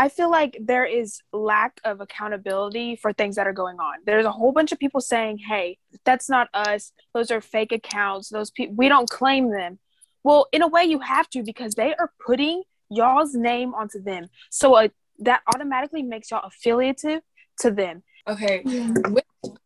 I 0.00 0.08
feel 0.08 0.30
like 0.30 0.56
there 0.58 0.86
is 0.86 1.20
lack 1.30 1.78
of 1.84 2.00
accountability 2.00 2.96
for 2.96 3.12
things 3.12 3.36
that 3.36 3.46
are 3.46 3.52
going 3.52 3.78
on. 3.78 3.96
There's 4.06 4.24
a 4.24 4.32
whole 4.32 4.50
bunch 4.50 4.72
of 4.72 4.78
people 4.78 5.02
saying, 5.02 5.36
"Hey, 5.46 5.76
that's 6.06 6.26
not 6.30 6.48
us. 6.54 6.92
Those 7.12 7.30
are 7.30 7.42
fake 7.42 7.70
accounts. 7.70 8.30
Those 8.30 8.50
people 8.50 8.76
we 8.76 8.88
don't 8.88 9.10
claim 9.10 9.50
them." 9.50 9.78
Well, 10.24 10.46
in 10.52 10.62
a 10.62 10.68
way 10.68 10.84
you 10.84 11.00
have 11.00 11.28
to 11.30 11.42
because 11.42 11.74
they 11.74 11.94
are 11.96 12.10
putting 12.26 12.62
y'all's 12.88 13.34
name 13.34 13.74
onto 13.74 14.02
them. 14.02 14.28
So 14.48 14.72
uh, 14.72 14.88
that 15.18 15.42
automatically 15.54 16.02
makes 16.02 16.30
y'all 16.30 16.46
affiliative 16.46 17.20
to 17.58 17.70
them. 17.70 18.02
Okay. 18.26 18.62
Yeah. 18.64 18.94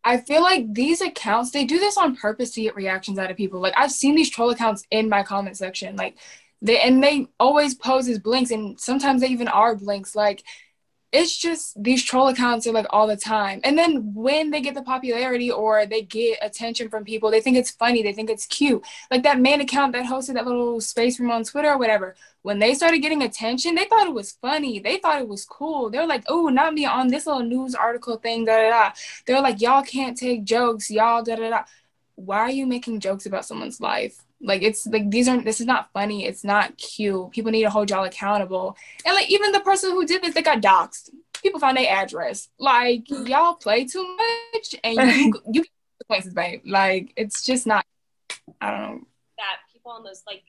I 0.02 0.18
feel 0.18 0.42
like 0.42 0.74
these 0.74 1.00
accounts, 1.00 1.52
they 1.52 1.64
do 1.64 1.78
this 1.78 1.96
on 1.96 2.16
purpose 2.16 2.50
to 2.52 2.62
get 2.62 2.74
reactions 2.74 3.18
out 3.18 3.30
of 3.30 3.36
people. 3.36 3.60
Like 3.60 3.74
I've 3.76 3.92
seen 3.92 4.16
these 4.16 4.30
troll 4.30 4.50
accounts 4.50 4.84
in 4.90 5.08
my 5.08 5.22
comment 5.22 5.56
section. 5.56 5.94
Like 5.94 6.16
they 6.64 6.80
and 6.80 7.04
they 7.04 7.28
always 7.38 7.74
pose 7.74 8.08
as 8.08 8.18
blinks 8.18 8.50
and 8.50 8.80
sometimes 8.80 9.20
they 9.20 9.28
even 9.28 9.48
are 9.48 9.76
blinks. 9.76 10.16
Like 10.16 10.42
it's 11.12 11.36
just 11.36 11.80
these 11.80 12.02
troll 12.02 12.26
accounts 12.26 12.66
are 12.66 12.72
like 12.72 12.86
all 12.90 13.06
the 13.06 13.16
time. 13.16 13.60
And 13.62 13.78
then 13.78 14.14
when 14.14 14.50
they 14.50 14.60
get 14.60 14.74
the 14.74 14.82
popularity 14.82 15.48
or 15.48 15.86
they 15.86 16.02
get 16.02 16.38
attention 16.42 16.88
from 16.88 17.04
people, 17.04 17.30
they 17.30 17.40
think 17.40 17.56
it's 17.56 17.70
funny, 17.70 18.02
they 18.02 18.14
think 18.14 18.30
it's 18.30 18.46
cute. 18.46 18.82
Like 19.12 19.22
that 19.22 19.38
main 19.38 19.60
account 19.60 19.92
that 19.92 20.06
hosted 20.06 20.34
that 20.34 20.46
little 20.46 20.80
space 20.80 21.20
room 21.20 21.30
on 21.30 21.44
Twitter 21.44 21.68
or 21.68 21.78
whatever, 21.78 22.16
when 22.42 22.58
they 22.58 22.74
started 22.74 22.98
getting 22.98 23.22
attention, 23.22 23.76
they 23.76 23.84
thought 23.84 24.08
it 24.08 24.14
was 24.14 24.32
funny. 24.32 24.80
They 24.80 24.96
thought 24.96 25.20
it 25.20 25.28
was 25.28 25.44
cool. 25.44 25.88
They're 25.88 26.06
like, 26.06 26.24
oh, 26.28 26.48
not 26.48 26.74
me 26.74 26.84
on 26.84 27.08
this 27.08 27.26
little 27.26 27.44
news 27.44 27.76
article 27.76 28.16
thing, 28.16 28.46
da 28.46 28.56
da 28.56 28.70
da. 28.70 28.92
They're 29.26 29.40
like, 29.40 29.60
y'all 29.60 29.84
can't 29.84 30.16
take 30.16 30.44
jokes, 30.44 30.90
y'all 30.90 31.22
da 31.22 31.36
da 31.36 31.50
da. 31.50 31.64
Why 32.16 32.40
are 32.40 32.50
you 32.50 32.66
making 32.66 33.00
jokes 33.00 33.26
about 33.26 33.44
someone's 33.44 33.80
life? 33.80 34.23
Like 34.44 34.62
it's 34.62 34.86
like 34.86 35.10
these 35.10 35.26
aren't 35.26 35.44
this 35.44 35.60
is 35.60 35.66
not 35.66 35.90
funny. 35.92 36.26
It's 36.26 36.44
not 36.44 36.76
cute. 36.76 37.30
People 37.30 37.50
need 37.50 37.62
to 37.62 37.70
hold 37.70 37.90
y'all 37.90 38.04
accountable. 38.04 38.76
And 39.04 39.14
like 39.14 39.30
even 39.30 39.52
the 39.52 39.60
person 39.60 39.90
who 39.90 40.04
did 40.04 40.22
this, 40.22 40.34
they 40.34 40.42
got 40.42 40.60
doxxed. 40.60 41.10
People 41.42 41.60
found 41.60 41.76
their 41.76 41.90
address. 41.90 42.48
Like 42.58 43.08
y'all 43.08 43.54
play 43.54 43.86
too 43.86 44.16
much 44.16 44.74
and 44.84 44.96
you 44.96 45.34
you 45.52 45.62
get 45.62 45.70
consequences, 46.08 46.34
babe. 46.34 46.60
Like 46.66 47.12
it's 47.16 47.42
just 47.42 47.66
not 47.66 47.86
I 48.60 48.70
don't 48.70 48.80
know. 48.80 49.06
That 49.38 49.56
people 49.72 49.92
on 49.92 50.04
those 50.04 50.22
like 50.26 50.42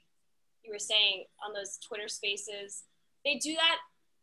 you 0.64 0.74
were 0.74 0.80
saying 0.80 1.26
on 1.46 1.54
those 1.54 1.78
Twitter 1.78 2.10
spaces, 2.10 2.84
they 3.24 3.36
do 3.36 3.56
that 3.56 3.78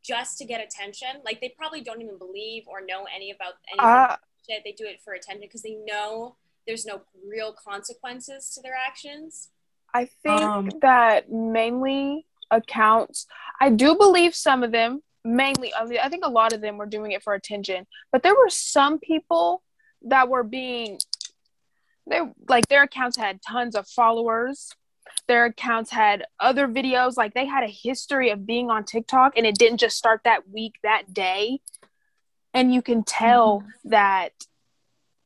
just 0.05 0.37
to 0.39 0.45
get 0.45 0.61
attention. 0.61 1.09
Like 1.25 1.41
they 1.41 1.55
probably 1.57 1.81
don't 1.81 2.03
even 2.03 2.19
believe 2.19 2.65
or 2.67 2.85
know 2.85 3.07
any 3.15 3.31
about 3.31 3.55
any 3.73 3.79
uh, 3.79 4.17
shit. 4.49 4.63
They 4.65 4.73
do 4.73 4.85
it 4.85 5.01
for 5.03 5.15
attention 5.15 5.43
because 5.43 5.63
they 5.63 5.79
know 5.87 6.37
there's 6.67 6.85
no 6.85 7.03
real 7.27 7.55
consequences 7.55 8.51
to 8.55 8.63
their 8.63 8.75
actions. 8.75 9.49
I 9.95 10.09
think 10.23 10.41
um, 10.41 10.71
that 10.81 11.31
mainly 11.31 12.27
accounts, 12.51 13.27
I 13.61 13.71
do 13.71 13.95
believe 13.95 14.35
some 14.35 14.63
of 14.63 14.73
them, 14.73 15.03
mainly, 15.25 15.73
I 15.75 16.09
think 16.09 16.25
a 16.25 16.31
lot 16.31 16.53
of 16.53 16.61
them 16.61 16.79
were 16.79 16.87
doing 16.87 17.13
it 17.13 17.23
for 17.23 17.35
attention, 17.35 17.87
but 18.11 18.23
there 18.23 18.35
were 18.35 18.49
some 18.49 18.99
people 18.99 19.63
that 20.03 20.29
were 20.29 20.43
being 20.43 20.99
they 22.09 22.21
like 22.49 22.69
their 22.69 22.83
accounts 22.83 23.17
had 23.17 23.41
tons 23.43 23.77
of 23.77 23.87
followers. 23.89 24.71
Their 25.29 25.47
accounts 25.47 25.91
had 25.91 26.25
other 26.41 26.67
videos. 26.67 27.17
Like 27.17 27.35
they 27.35 27.47
had 27.47 27.65
a 27.65 27.69
history 27.69 28.31
of 28.31 28.47
being 28.47 28.71
on 28.71 28.85
TikTok, 28.85 29.37
and 29.37 29.47
it 29.47 29.57
didn't 29.57 29.79
just 29.79 29.97
start 29.97 30.23
that 30.25 30.49
week, 30.49 30.75
that 30.83 31.13
day. 31.13 31.61
And 32.55 32.75
you 32.75 32.83
can 32.83 33.03
tell 33.05 33.61
mm-hmm. 33.61 33.91
that 33.91 34.33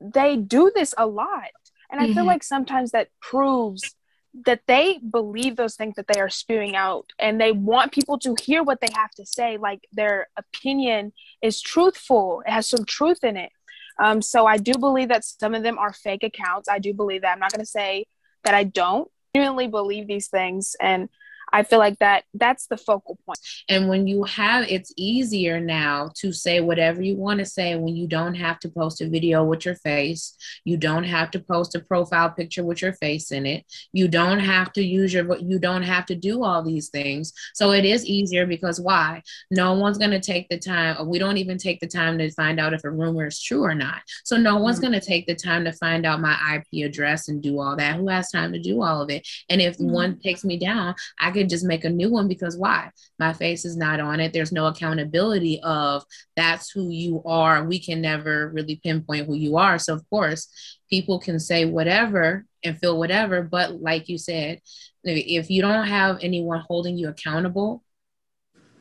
they 0.00 0.36
do 0.36 0.70
this 0.74 0.94
a 0.96 1.06
lot. 1.06 1.50
And 1.90 2.00
I 2.00 2.04
mm-hmm. 2.04 2.14
feel 2.14 2.24
like 2.24 2.42
sometimes 2.42 2.90
that 2.90 3.08
proves 3.20 3.94
that 4.44 4.60
they 4.66 4.98
believe 4.98 5.56
those 5.56 5.76
things 5.76 5.94
that 5.96 6.06
they 6.12 6.20
are 6.20 6.28
spewing 6.28 6.76
out 6.76 7.06
and 7.18 7.40
they 7.40 7.52
want 7.52 7.92
people 7.92 8.18
to 8.18 8.36
hear 8.42 8.62
what 8.62 8.80
they 8.80 8.88
have 8.94 9.10
to 9.12 9.24
say 9.24 9.56
like 9.56 9.80
their 9.92 10.28
opinion 10.36 11.12
is 11.42 11.60
truthful. 11.60 12.42
It 12.46 12.50
has 12.50 12.68
some 12.68 12.84
truth 12.84 13.24
in 13.24 13.36
it. 13.36 13.50
Um, 13.98 14.20
so 14.20 14.44
i 14.44 14.58
do 14.58 14.72
believe 14.78 15.08
that 15.08 15.24
some 15.24 15.54
of 15.54 15.62
them 15.62 15.78
are 15.78 15.92
fake 15.92 16.22
accounts. 16.22 16.68
I 16.68 16.78
do 16.78 16.92
believe 16.92 17.22
that. 17.22 17.32
I'm 17.32 17.38
not 17.38 17.52
going 17.52 17.64
to 17.64 17.70
say 17.70 18.06
that 18.44 18.54
i 18.54 18.62
don't 18.62 19.10
genuinely 19.34 19.66
believe 19.66 20.06
these 20.06 20.28
things 20.28 20.76
and 20.80 21.08
I 21.56 21.62
feel 21.62 21.78
like 21.78 21.98
that 22.00 22.24
that's 22.34 22.66
the 22.66 22.76
focal 22.76 23.18
point. 23.24 23.38
And 23.70 23.88
when 23.88 24.06
you 24.06 24.24
have 24.24 24.66
it's 24.68 24.92
easier 24.96 25.58
now 25.58 26.10
to 26.16 26.30
say 26.30 26.60
whatever 26.60 27.00
you 27.00 27.16
want 27.16 27.38
to 27.38 27.46
say 27.46 27.76
when 27.76 27.96
you 27.96 28.06
don't 28.06 28.34
have 28.34 28.58
to 28.60 28.68
post 28.68 29.00
a 29.00 29.08
video 29.08 29.42
with 29.42 29.64
your 29.64 29.76
face, 29.76 30.36
you 30.64 30.76
don't 30.76 31.04
have 31.04 31.30
to 31.30 31.40
post 31.40 31.74
a 31.74 31.80
profile 31.80 32.28
picture 32.28 32.62
with 32.62 32.82
your 32.82 32.92
face 32.92 33.32
in 33.32 33.46
it. 33.46 33.64
You 33.94 34.06
don't 34.06 34.40
have 34.40 34.70
to 34.74 34.82
use 34.82 35.14
your 35.14 35.38
you 35.38 35.58
don't 35.58 35.82
have 35.82 36.04
to 36.06 36.14
do 36.14 36.44
all 36.44 36.62
these 36.62 36.90
things. 36.90 37.32
So 37.54 37.72
it 37.72 37.86
is 37.86 38.04
easier 38.04 38.46
because 38.46 38.78
why? 38.78 39.22
No 39.50 39.72
one's 39.72 39.96
going 39.96 40.10
to 40.10 40.20
take 40.20 40.50
the 40.50 40.58
time 40.58 41.08
we 41.08 41.18
don't 41.18 41.38
even 41.38 41.56
take 41.56 41.80
the 41.80 41.86
time 41.86 42.18
to 42.18 42.30
find 42.32 42.60
out 42.60 42.74
if 42.74 42.84
a 42.84 42.90
rumor 42.90 43.26
is 43.28 43.40
true 43.40 43.64
or 43.64 43.74
not. 43.74 44.02
So 44.24 44.36
no 44.36 44.58
one's 44.58 44.76
mm-hmm. 44.76 44.88
going 44.88 45.00
to 45.00 45.06
take 45.06 45.26
the 45.26 45.34
time 45.34 45.64
to 45.64 45.72
find 45.72 46.04
out 46.04 46.20
my 46.20 46.36
IP 46.56 46.84
address 46.84 47.28
and 47.28 47.42
do 47.42 47.60
all 47.60 47.76
that. 47.76 47.96
Who 47.96 48.08
has 48.08 48.30
time 48.30 48.52
to 48.52 48.60
do 48.60 48.82
all 48.82 49.00
of 49.00 49.08
it? 49.08 49.26
And 49.48 49.62
if 49.62 49.78
mm-hmm. 49.78 49.90
one 49.90 50.18
takes 50.18 50.44
me 50.44 50.58
down, 50.58 50.94
I 51.18 51.30
could 51.30 51.45
just 51.46 51.64
make 51.64 51.84
a 51.84 51.90
new 51.90 52.10
one 52.10 52.28
because 52.28 52.56
why? 52.56 52.90
My 53.18 53.32
face 53.32 53.64
is 53.64 53.76
not 53.76 54.00
on 54.00 54.20
it. 54.20 54.32
There's 54.32 54.52
no 54.52 54.66
accountability 54.66 55.60
of 55.62 56.04
that's 56.36 56.70
who 56.70 56.88
you 56.90 57.22
are. 57.24 57.64
We 57.64 57.78
can 57.78 58.00
never 58.00 58.50
really 58.50 58.80
pinpoint 58.82 59.26
who 59.26 59.34
you 59.34 59.56
are. 59.56 59.78
So, 59.78 59.94
of 59.94 60.08
course, 60.10 60.48
people 60.90 61.18
can 61.18 61.38
say 61.38 61.64
whatever 61.64 62.44
and 62.64 62.78
feel 62.78 62.98
whatever. 62.98 63.42
But, 63.42 63.80
like 63.80 64.08
you 64.08 64.18
said, 64.18 64.60
if 65.04 65.50
you 65.50 65.62
don't 65.62 65.86
have 65.86 66.18
anyone 66.20 66.64
holding 66.66 66.96
you 66.96 67.08
accountable, 67.08 67.82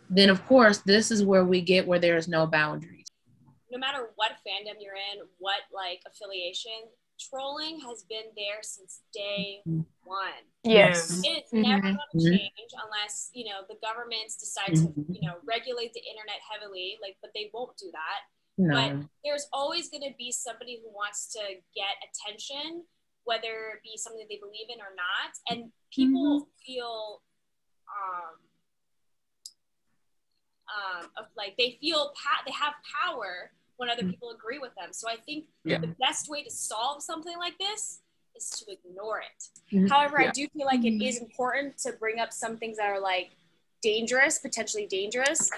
then 0.10 0.30
of 0.30 0.45
course, 0.45 0.80
this 0.80 1.12
is 1.12 1.23
where 1.23 1.45
we 1.45 1.62
get 1.62 1.88
where 1.88 1.99
there 1.99 2.17
is 2.17 2.28
no 2.28 2.45
boundaries. 2.45 3.08
No 3.71 3.80
matter 3.80 4.10
what 4.15 4.32
fandom 4.47 4.75
you're 4.80 4.93
in, 4.93 5.25
what 5.39 5.62
like 5.73 6.01
affiliation, 6.08 6.71
trolling 7.19 7.80
has 7.80 8.04
been 8.04 8.32
there 8.36 8.62
since 8.62 9.01
day 9.13 9.62
mm-hmm. 9.67 9.82
one. 10.04 10.43
Yes. 10.63 11.21
It's 11.23 11.51
mm-hmm. 11.51 11.62
never 11.62 11.82
going 11.82 11.97
to 11.97 12.17
mm-hmm. 12.17 12.36
change 12.36 12.71
unless, 12.73 13.30
you 13.34 13.45
know, 13.45 13.62
the 13.69 13.78
governments 13.82 14.38
decide 14.38 14.75
to, 14.75 14.93
you 15.10 15.21
know, 15.28 15.36
regulate 15.47 15.93
the 15.93 16.04
internet 16.04 16.39
heavily, 16.43 16.97
like, 17.01 17.17
but 17.21 17.32
they 17.34 17.49
won't 17.54 17.78
do 17.78 17.89
that. 17.91 18.21
No. 18.58 18.73
But 18.73 19.08
there's 19.23 19.47
always 19.51 19.89
going 19.89 20.04
to 20.04 20.15
be 20.17 20.32
somebody 20.32 20.80
who 20.84 20.89
wants 20.91 21.32
to 21.34 21.43
get 21.75 21.95
attention, 22.04 22.84
whether 23.23 23.75
it 23.75 23.84
be 23.84 23.97
something 23.97 24.25
they 24.30 24.39
believe 24.39 24.67
in 24.69 24.80
or 24.80 24.95
not. 24.95 25.32
And 25.49 25.71
people 25.91 26.41
mm-hmm. 26.41 26.63
feel, 26.65 27.21
um, 27.91 28.36
um, 30.65 31.10
of 31.17 31.25
like 31.38 31.56
they 31.58 31.78
feel 31.80 32.12
pa- 32.15 32.43
they 32.45 32.51
have 32.51 32.73
power 33.04 33.51
when 33.77 33.89
other 33.89 34.03
mm. 34.03 34.11
people 34.11 34.31
agree 34.31 34.59
with 34.59 34.73
them. 34.75 34.89
So 34.91 35.09
I 35.09 35.15
think 35.15 35.45
yeah. 35.63 35.79
the 35.79 35.95
best 35.99 36.29
way 36.29 36.43
to 36.43 36.51
solve 36.51 37.01
something 37.01 37.38
like 37.38 37.57
this 37.57 37.99
is 38.35 38.49
to 38.49 38.71
ignore 38.71 39.19
it. 39.19 39.75
Mm-hmm. 39.75 39.88
However, 39.88 40.21
yeah. 40.21 40.27
I 40.27 40.31
do 40.31 40.47
feel 40.49 40.65
like 40.65 40.83
it 40.83 41.03
is 41.03 41.19
important 41.19 41.77
to 41.79 41.93
bring 41.93 42.19
up 42.19 42.33
some 42.33 42.57
things 42.57 42.77
that 42.77 42.88
are 42.88 42.99
like 42.99 43.31
dangerous, 43.81 44.39
potentially 44.39 44.88
dangerous, 44.88 45.49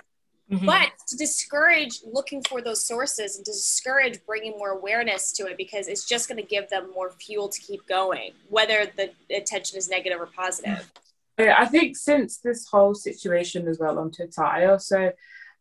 mm-hmm. 0.51 0.65
but 0.65 0.89
to 1.07 1.17
discourage 1.17 1.99
looking 2.05 2.43
for 2.43 2.61
those 2.61 2.85
sources 2.85 3.37
and 3.37 3.45
to 3.45 3.51
discourage 3.51 4.19
bringing 4.25 4.51
more 4.57 4.69
awareness 4.69 5.31
to 5.33 5.47
it 5.47 5.57
because 5.57 5.87
it's 5.87 6.05
just 6.05 6.27
going 6.27 6.41
to 6.41 6.47
give 6.47 6.69
them 6.69 6.91
more 6.93 7.11
fuel 7.11 7.49
to 7.49 7.59
keep 7.61 7.85
going, 7.87 8.31
whether 8.49 8.85
the 8.97 9.11
attention 9.35 9.77
is 9.77 9.89
negative 9.89 10.19
or 10.19 10.27
positive. 10.27 10.91
Yeah, 11.39 11.53
I 11.59 11.65
think 11.65 11.95
since 11.95 12.39
this 12.39 12.67
whole 12.67 12.95
situation 12.95 13.67
as 13.67 13.77
well 13.77 13.99
on 13.99 14.09
Twitter, 14.09 14.43
I 14.43 14.65
also 14.65 15.11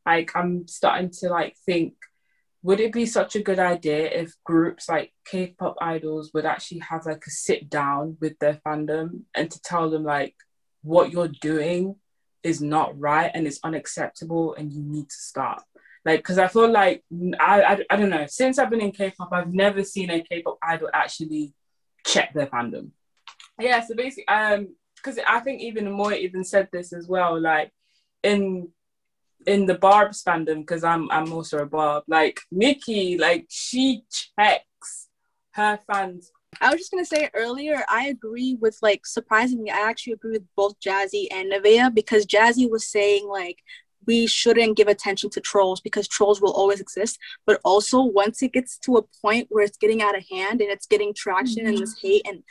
like 0.07 0.31
I'm 0.35 0.67
starting 0.69 1.11
to 1.19 1.29
like 1.29 1.55
think 1.67 1.93
would 2.67 2.81
it 2.81 2.93
be 2.93 3.07
such 3.07 3.37
a 3.37 3.43
good 3.43 3.61
idea 3.61 4.11
if 4.11 4.35
groups 4.43 4.89
like 4.89 5.13
K-pop 5.25 5.77
idols 5.81 6.33
would 6.35 6.45
actually 6.45 6.81
have 6.81 7.07
like 7.07 7.23
a 7.25 7.31
sit 7.31 7.71
down 7.71 8.17
with 8.21 8.37
their 8.41 8.59
fandom 8.67 9.21
and 9.37 9.49
to 9.53 9.61
tell 9.61 9.89
them 9.89 10.03
like 10.03 10.35
what 10.83 11.13
you're 11.13 11.31
doing 11.41 11.95
is 12.43 12.61
not 12.61 12.99
right 12.99 13.31
and 13.33 13.47
it's 13.47 13.61
unacceptable 13.63 14.57
and 14.57 14.73
you 14.73 14.83
need 14.83 15.09
to 15.09 15.15
stop? 15.15 15.65
Like 16.05 16.19
because 16.19 16.39
i 16.39 16.49
feel 16.49 16.69
like 16.69 17.05
I, 17.39 17.63
I 17.63 17.79
i 17.89 17.97
don't 17.97 18.11
know. 18.11 18.27
Since 18.27 18.59
i've 18.59 18.71
been 18.71 18.81
in 18.81 18.91
k-pop 18.91 19.29
i've 19.31 19.55
never 19.55 19.85
seen 19.85 20.11
a 20.11 20.21
k-pop 20.21 20.59
idol 20.61 20.91
actually 20.93 21.55
check 22.05 22.35
their 22.35 22.49
fandom. 22.49 22.91
Yeah 23.61 23.81
so 23.87 23.95
basically 23.95 24.27
um 24.27 24.75
because 24.97 25.21
i 25.25 25.39
think 25.39 25.61
even 25.63 25.89
more 25.89 26.13
even 26.13 26.43
said 26.43 26.69
this 26.73 26.93
as 26.93 27.07
well 27.07 27.41
like 27.41 27.71
in 28.25 28.69
in 29.47 29.67
the 29.67 29.77
Barb's 29.77 30.23
fandom 30.23 30.61
because 30.61 30.85
I'm 30.85 31.11
I'm 31.11 31.33
also 31.33 31.59
a 31.59 31.67
Barb. 31.67 32.05
Like 32.09 32.41
Nicki, 32.51 33.19
like 33.19 33.47
she 33.49 34.05
checks 34.11 35.09
her 35.53 35.79
fans. 35.91 36.33
I 36.61 36.71
was 36.71 36.79
just 36.79 36.91
gonna 36.91 37.05
say 37.05 37.29
earlier, 37.35 37.85
I 37.89 38.07
agree 38.09 38.57
with 38.61 38.79
like 38.83 39.07
surprisingly, 39.07 39.71
I 39.71 39.89
actually 39.89 40.15
agree 40.15 40.33
with 40.33 40.47
both 40.57 40.79
Jazzy 40.81 41.27
and 41.31 41.53
Nevaeh 41.53 41.95
because 41.95 42.27
Jazzy 42.27 42.71
was 42.71 42.87
saying 42.87 43.29
like 43.29 43.59
we 44.07 44.27
shouldn't 44.27 44.77
give 44.77 44.89
attention 44.89 45.31
to 45.31 45.41
trolls 45.41 45.81
because 45.81 46.09
trolls 46.09 46.41
will 46.41 46.53
always 46.53 46.81
exist. 46.81 47.19
But 47.47 47.61
also 47.65 48.03
once 48.03 48.43
it 48.43 48.53
gets 48.53 48.79
to 48.79 48.97
a 48.97 49.03
point 49.23 49.49
where 49.51 49.65
it's 49.65 49.77
getting 49.77 50.03
out 50.03 50.17
of 50.17 50.25
hand 50.31 50.61
and 50.61 50.71
it's 50.71 50.87
getting 50.87 51.15
traction 51.15 51.65
mm-hmm. 51.65 51.75
and 51.75 51.79
this 51.79 51.99
hate 52.01 52.27
and 52.27 52.43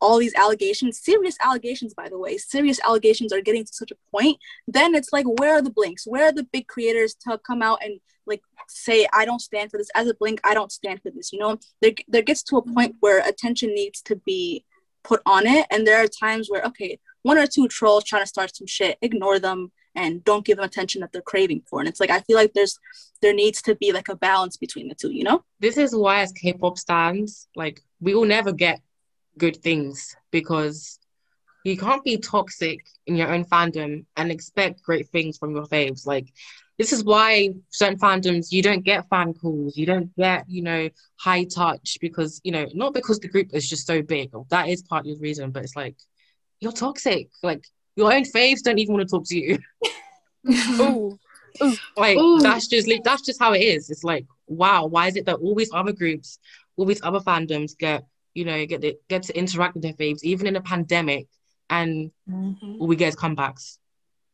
all 0.00 0.18
these 0.18 0.34
allegations, 0.34 1.00
serious 1.02 1.36
allegations, 1.42 1.94
by 1.94 2.08
the 2.08 2.18
way, 2.18 2.36
serious 2.38 2.80
allegations 2.84 3.32
are 3.32 3.40
getting 3.40 3.64
to 3.64 3.72
such 3.72 3.90
a 3.90 4.10
point, 4.10 4.38
then 4.66 4.94
it's 4.94 5.12
like, 5.12 5.26
where 5.38 5.54
are 5.54 5.62
the 5.62 5.70
blinks? 5.70 6.06
Where 6.06 6.26
are 6.26 6.32
the 6.32 6.44
big 6.44 6.66
creators 6.66 7.14
to 7.26 7.38
come 7.38 7.62
out 7.62 7.78
and 7.82 8.00
like 8.26 8.42
say, 8.68 9.06
I 9.12 9.24
don't 9.24 9.40
stand 9.40 9.70
for 9.70 9.78
this? 9.78 9.90
As 9.94 10.08
a 10.08 10.14
blink, 10.14 10.40
I 10.44 10.54
don't 10.54 10.72
stand 10.72 11.02
for 11.02 11.10
this. 11.10 11.32
You 11.32 11.38
know, 11.38 11.58
there, 11.80 11.92
there 12.08 12.22
gets 12.22 12.42
to 12.44 12.56
a 12.56 12.62
point 12.62 12.96
where 13.00 13.26
attention 13.26 13.74
needs 13.74 14.02
to 14.02 14.16
be 14.16 14.64
put 15.04 15.20
on 15.24 15.46
it. 15.46 15.66
And 15.70 15.86
there 15.86 16.02
are 16.02 16.08
times 16.08 16.48
where, 16.50 16.62
okay, 16.64 16.98
one 17.22 17.38
or 17.38 17.46
two 17.46 17.68
trolls 17.68 18.04
trying 18.04 18.22
to 18.22 18.28
start 18.28 18.54
some 18.54 18.66
shit, 18.66 18.98
ignore 19.02 19.38
them 19.38 19.72
and 19.96 20.22
don't 20.22 20.44
give 20.44 20.58
them 20.58 20.66
attention 20.66 21.00
that 21.00 21.10
they're 21.12 21.22
craving 21.22 21.62
for. 21.68 21.80
And 21.80 21.88
it's 21.88 21.98
like, 21.98 22.10
I 22.10 22.20
feel 22.20 22.36
like 22.36 22.52
there's, 22.52 22.78
there 23.22 23.34
needs 23.34 23.62
to 23.62 23.74
be 23.74 23.92
like 23.92 24.08
a 24.08 24.16
balance 24.16 24.56
between 24.56 24.88
the 24.88 24.94
two, 24.94 25.10
you 25.10 25.24
know? 25.24 25.42
This 25.58 25.78
is 25.78 25.96
why, 25.96 26.20
as 26.20 26.32
K 26.32 26.52
pop 26.52 26.78
stands, 26.78 27.48
like, 27.56 27.80
we 28.00 28.14
will 28.14 28.26
never 28.26 28.52
get 28.52 28.80
good 29.38 29.56
things 29.56 30.14
because 30.30 30.98
you 31.64 31.76
can't 31.76 32.04
be 32.04 32.18
toxic 32.18 32.84
in 33.06 33.16
your 33.16 33.32
own 33.32 33.44
fandom 33.44 34.04
and 34.16 34.30
expect 34.30 34.82
great 34.82 35.08
things 35.08 35.38
from 35.38 35.54
your 35.54 35.64
faves. 35.64 36.06
Like, 36.06 36.28
this 36.78 36.92
is 36.92 37.02
why 37.02 37.54
certain 37.70 37.98
fandoms 37.98 38.52
you 38.52 38.62
don't 38.62 38.84
get 38.84 39.08
fan 39.08 39.32
calls, 39.32 39.78
you 39.78 39.86
don't 39.86 40.14
get, 40.14 40.44
you 40.46 40.62
know, 40.62 40.90
high 41.18 41.44
touch 41.44 41.96
because, 42.02 42.40
you 42.44 42.52
know, 42.52 42.66
not 42.74 42.92
because 42.92 43.18
the 43.18 43.28
group 43.28 43.48
is 43.54 43.68
just 43.68 43.86
so 43.86 44.02
big. 44.02 44.30
That 44.50 44.68
is 44.68 44.82
part 44.82 45.06
of 45.06 45.14
the 45.14 45.22
reason, 45.22 45.52
but 45.52 45.62
it's 45.62 45.74
like 45.74 45.96
you're 46.60 46.72
toxic. 46.72 47.30
Like 47.42 47.64
your 47.96 48.12
own 48.12 48.24
faves 48.24 48.62
don't 48.62 48.78
even 48.78 48.94
want 48.94 49.08
to 49.08 49.16
talk 49.16 49.26
to 49.26 49.38
you. 49.38 49.58
Ooh. 50.80 51.18
Like 51.96 52.18
Ooh. 52.18 52.38
that's 52.40 52.66
just 52.68 52.90
that's 53.02 53.22
just 53.22 53.40
how 53.40 53.52
it 53.54 53.62
is. 53.62 53.90
It's 53.90 54.04
like, 54.04 54.26
wow, 54.46 54.86
why 54.86 55.08
is 55.08 55.16
it 55.16 55.26
that 55.26 55.36
all 55.36 55.54
these 55.54 55.72
other 55.72 55.92
groups, 55.92 56.38
all 56.76 56.84
these 56.84 57.02
other 57.02 57.20
fandoms 57.20 57.76
get 57.76 58.04
you 58.36 58.44
know, 58.44 58.66
get 58.66 58.82
to, 58.82 58.94
get 59.08 59.22
to 59.24 59.36
interact 59.36 59.74
with 59.74 59.82
their 59.82 59.94
faves, 59.94 60.22
even 60.22 60.46
in 60.46 60.56
a 60.56 60.60
pandemic, 60.60 61.26
and 61.70 62.12
mm-hmm. 62.30 62.86
we 62.86 62.94
get 62.94 63.08
is 63.08 63.16
comebacks. 63.16 63.78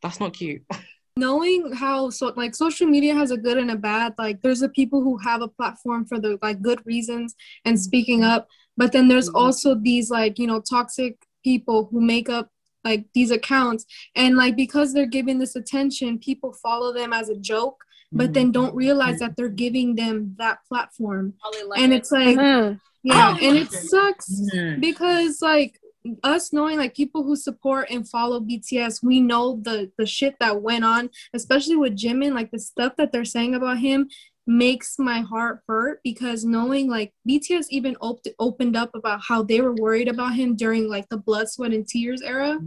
That's 0.02 0.18
not 0.18 0.34
cute. 0.34 0.62
Knowing 1.16 1.72
how 1.72 2.10
so 2.10 2.32
like 2.36 2.54
social 2.54 2.86
media 2.86 3.14
has 3.14 3.30
a 3.30 3.36
good 3.36 3.58
and 3.58 3.70
a 3.70 3.76
bad, 3.76 4.14
like 4.18 4.42
there's 4.42 4.60
the 4.60 4.68
people 4.68 5.02
who 5.02 5.18
have 5.18 5.40
a 5.40 5.46
platform 5.46 6.04
for 6.04 6.18
the 6.18 6.38
like 6.42 6.60
good 6.62 6.84
reasons 6.84 7.34
and 7.64 7.78
speaking 7.78 8.24
up, 8.24 8.48
but 8.76 8.90
then 8.92 9.06
there's 9.06 9.28
mm-hmm. 9.28 9.36
also 9.36 9.74
these 9.74 10.10
like 10.10 10.38
you 10.38 10.48
know 10.48 10.60
toxic 10.60 11.16
people 11.44 11.88
who 11.92 12.00
make 12.00 12.28
up 12.28 12.50
like 12.84 13.06
these 13.14 13.30
accounts. 13.30 13.86
And 14.14 14.36
like 14.36 14.56
because 14.56 14.92
they're 14.92 15.06
giving 15.06 15.38
this 15.38 15.56
attention 15.56 16.18
people 16.18 16.52
follow 16.52 16.92
them 16.92 17.12
as 17.12 17.28
a 17.28 17.36
joke 17.36 17.84
but 18.14 18.34
then 18.34 18.52
don't 18.52 18.74
realize 18.74 19.20
that 19.20 19.36
they're 19.36 19.48
giving 19.48 19.94
them 19.94 20.34
that 20.38 20.58
platform. 20.68 21.32
And 21.76 21.94
it's 21.94 22.12
like 22.12 22.36
mm-hmm. 22.36 22.74
Yeah, 23.02 23.36
and 23.40 23.56
it 23.56 23.72
sucks 23.72 24.30
mm-hmm. 24.30 24.80
because 24.80 25.42
like 25.42 25.78
us 26.22 26.52
knowing 26.52 26.78
like 26.78 26.94
people 26.94 27.22
who 27.22 27.36
support 27.36 27.88
and 27.90 28.08
follow 28.08 28.40
BTS, 28.40 29.02
we 29.02 29.20
know 29.20 29.60
the 29.62 29.90
the 29.98 30.06
shit 30.06 30.36
that 30.40 30.62
went 30.62 30.84
on, 30.84 31.10
especially 31.34 31.76
with 31.76 31.96
Jimin, 31.96 32.34
like 32.34 32.50
the 32.50 32.58
stuff 32.58 32.94
that 32.96 33.12
they're 33.12 33.24
saying 33.24 33.54
about 33.54 33.78
him 33.78 34.08
makes 34.46 34.98
my 34.98 35.20
heart 35.20 35.60
hurt 35.68 36.00
because 36.02 36.44
knowing 36.44 36.90
like 36.90 37.12
BTS 37.28 37.66
even 37.70 37.96
op- 37.96 38.24
opened 38.38 38.76
up 38.76 38.90
about 38.94 39.20
how 39.26 39.42
they 39.42 39.60
were 39.60 39.74
worried 39.74 40.08
about 40.08 40.34
him 40.34 40.56
during 40.56 40.88
like 40.88 41.08
the 41.08 41.16
blood 41.16 41.48
sweat 41.48 41.72
and 41.72 41.86
tears 41.86 42.22
era. 42.22 42.58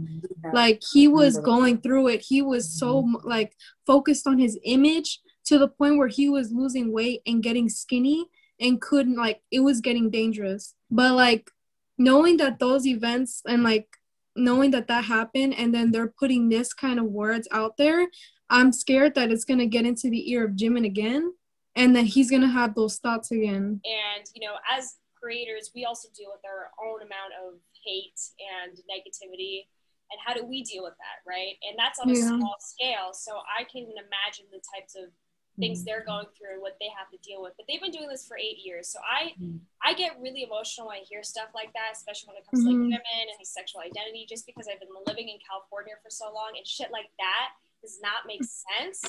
Like 0.52 0.82
he 0.92 1.08
was 1.08 1.38
going 1.38 1.80
through 1.80 2.08
it. 2.08 2.20
He 2.20 2.40
was 2.40 2.70
so 2.78 3.06
like 3.24 3.54
focused 3.86 4.26
on 4.26 4.38
his 4.38 4.58
image 4.64 5.20
to 5.46 5.58
the 5.58 5.68
point 5.68 5.98
where 5.98 6.08
he 6.08 6.28
was 6.28 6.52
losing 6.52 6.92
weight 6.92 7.20
and 7.26 7.42
getting 7.42 7.68
skinny 7.68 8.26
and 8.58 8.80
couldn't 8.80 9.16
like 9.16 9.42
it 9.50 9.60
was 9.60 9.80
getting 9.80 10.10
dangerous. 10.10 10.74
But 10.90 11.12
like 11.12 11.50
knowing 11.98 12.36
that 12.38 12.58
those 12.58 12.86
events 12.86 13.42
and 13.46 13.62
like 13.62 13.88
knowing 14.34 14.70
that 14.70 14.88
that 14.88 15.04
happened 15.04 15.54
and 15.54 15.74
then 15.74 15.90
they're 15.90 16.12
putting 16.18 16.48
this 16.48 16.72
kind 16.74 16.98
of 16.98 17.06
words 17.06 17.48
out 17.52 17.76
there 17.78 18.06
i'm 18.50 18.70
scared 18.70 19.14
that 19.14 19.32
it's 19.32 19.44
going 19.44 19.58
to 19.58 19.66
get 19.66 19.86
into 19.86 20.10
the 20.10 20.30
ear 20.30 20.44
of 20.44 20.52
jimin 20.52 20.84
again 20.84 21.32
and 21.76 21.94
then 21.94 22.06
he's 22.06 22.30
to 22.30 22.48
have 22.48 22.74
those 22.74 22.96
thoughts 22.96 23.30
again. 23.30 23.80
And 23.84 24.24
you 24.34 24.46
know 24.46 24.56
as 24.70 24.96
creators 25.14 25.70
we 25.74 25.84
also 25.84 26.08
deal 26.16 26.30
with 26.32 26.44
our 26.44 26.70
own 26.84 27.00
amount 27.02 27.32
of 27.46 27.58
hate 27.84 28.20
and 28.38 28.76
negativity 28.84 29.66
and 30.10 30.20
how 30.24 30.34
do 30.34 30.44
we 30.44 30.62
deal 30.62 30.84
with 30.84 30.94
that 30.98 31.24
right? 31.26 31.56
And 31.68 31.78
that's 31.78 31.98
on 31.98 32.10
a 32.10 32.14
Yeah. 32.14 32.28
small 32.28 32.56
scale 32.60 33.12
so 33.12 33.40
i 33.50 33.64
can 33.64 33.88
imagine 33.90 34.46
the 34.52 34.62
types 34.74 34.94
of 34.94 35.10
things 35.58 35.82
they're 35.82 36.02
mm. 36.02 36.12
going 36.12 36.28
through 36.36 36.52
and 36.52 36.62
what 36.62 36.76
they 36.80 36.88
have 36.92 37.08
to 37.10 37.16
deal 37.24 37.40
with 37.40 37.56
but 37.56 37.66
they've 37.66 37.80
been 37.80 37.90
doing 37.90 38.08
this 38.08 38.26
for 38.28 38.36
eight 38.36 38.60
years 38.60 38.92
so 38.92 39.00
i 39.00 39.32
mm. 39.40 39.58
i 39.82 39.94
get 39.94 40.20
really 40.20 40.44
emotional 40.44 40.88
when 40.88 40.98
i 40.98 41.04
hear 41.08 41.22
stuff 41.22 41.48
like 41.54 41.72
that 41.72 41.96
especially 41.96 42.28
when 42.28 42.36
it 42.36 42.44
comes 42.44 42.62
to 42.62 42.68
Mhm. 42.68 42.72
like 42.72 42.76
mm-hmm. 42.76 43.00
women 43.00 43.24
and 43.32 43.46
sexual 43.46 43.80
identity 43.80 44.26
just 44.28 44.44
because 44.44 44.68
i've 44.68 44.80
been 44.80 44.92
living 45.06 45.28
in 45.28 45.38
california 45.48 45.96
for 46.02 46.10
so 46.10 46.28
long 46.32 46.52
and 46.56 46.66
shit 46.66 46.92
like 46.92 47.10
that 47.18 47.56
does 47.80 47.98
not 48.04 48.28
make 48.28 48.42
mm. 48.42 48.52
sense 48.68 49.00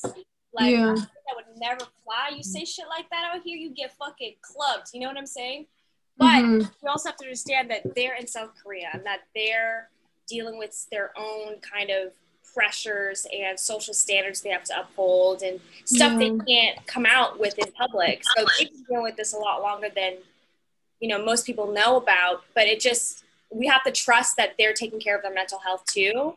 like 0.53 0.71
Yeah. 0.71 0.95
that 0.95 1.35
would 1.35 1.45
never 1.57 1.85
fly 2.03 2.29
you 2.35 2.43
say 2.43 2.63
shit 2.65 2.87
like 2.87 3.09
that 3.09 3.25
out 3.33 3.41
here 3.43 3.57
you 3.57 3.69
get 3.69 3.93
fucking 3.97 4.35
clubbed 4.41 4.87
you 4.93 4.99
know 5.01 5.07
what 5.07 5.17
i'm 5.17 5.25
saying 5.27 5.65
but 6.17 6.43
Mhm. 6.43 6.71
we 6.81 6.89
also 6.89 7.09
have 7.09 7.17
to 7.17 7.25
understand 7.25 7.69
that 7.69 7.93
they're 7.93 8.15
in 8.15 8.25
South 8.25 8.49
Korea 8.63 8.89
and 8.91 9.05
that 9.05 9.21
they're 9.35 9.89
dealing 10.27 10.57
with 10.57 10.89
their 10.89 11.11
own 11.15 11.59
kind 11.59 11.91
of 11.91 12.11
pressures 12.55 13.27
and 13.31 13.59
social 13.59 13.93
standards 13.93 14.41
they 14.41 14.49
have 14.49 14.63
to 14.63 14.79
uphold 14.79 15.43
and 15.43 15.61
stuff 15.85 16.17
they 16.17 16.31
can't 16.47 16.83
come 16.87 17.05
out 17.05 17.39
with 17.39 17.55
in 17.59 17.71
public. 17.73 18.23
So 18.35 18.45
they've 18.57 18.71
been 18.71 18.83
dealing 18.89 19.03
with 19.03 19.15
this 19.15 19.33
a 19.33 19.37
lot 19.37 19.61
longer 19.61 19.89
than 19.89 20.17
you 20.99 21.07
know 21.07 21.23
most 21.23 21.45
people 21.45 21.67
know 21.71 21.97
about. 21.97 22.43
But 22.55 22.65
it 22.65 22.79
just 22.79 23.23
we 23.51 23.67
have 23.67 23.83
to 23.83 23.91
trust 23.91 24.37
that 24.37 24.55
they're 24.57 24.73
taking 24.73 24.99
care 24.99 25.15
of 25.15 25.21
their 25.21 25.33
mental 25.35 25.59
health 25.59 25.85
too. 25.85 26.35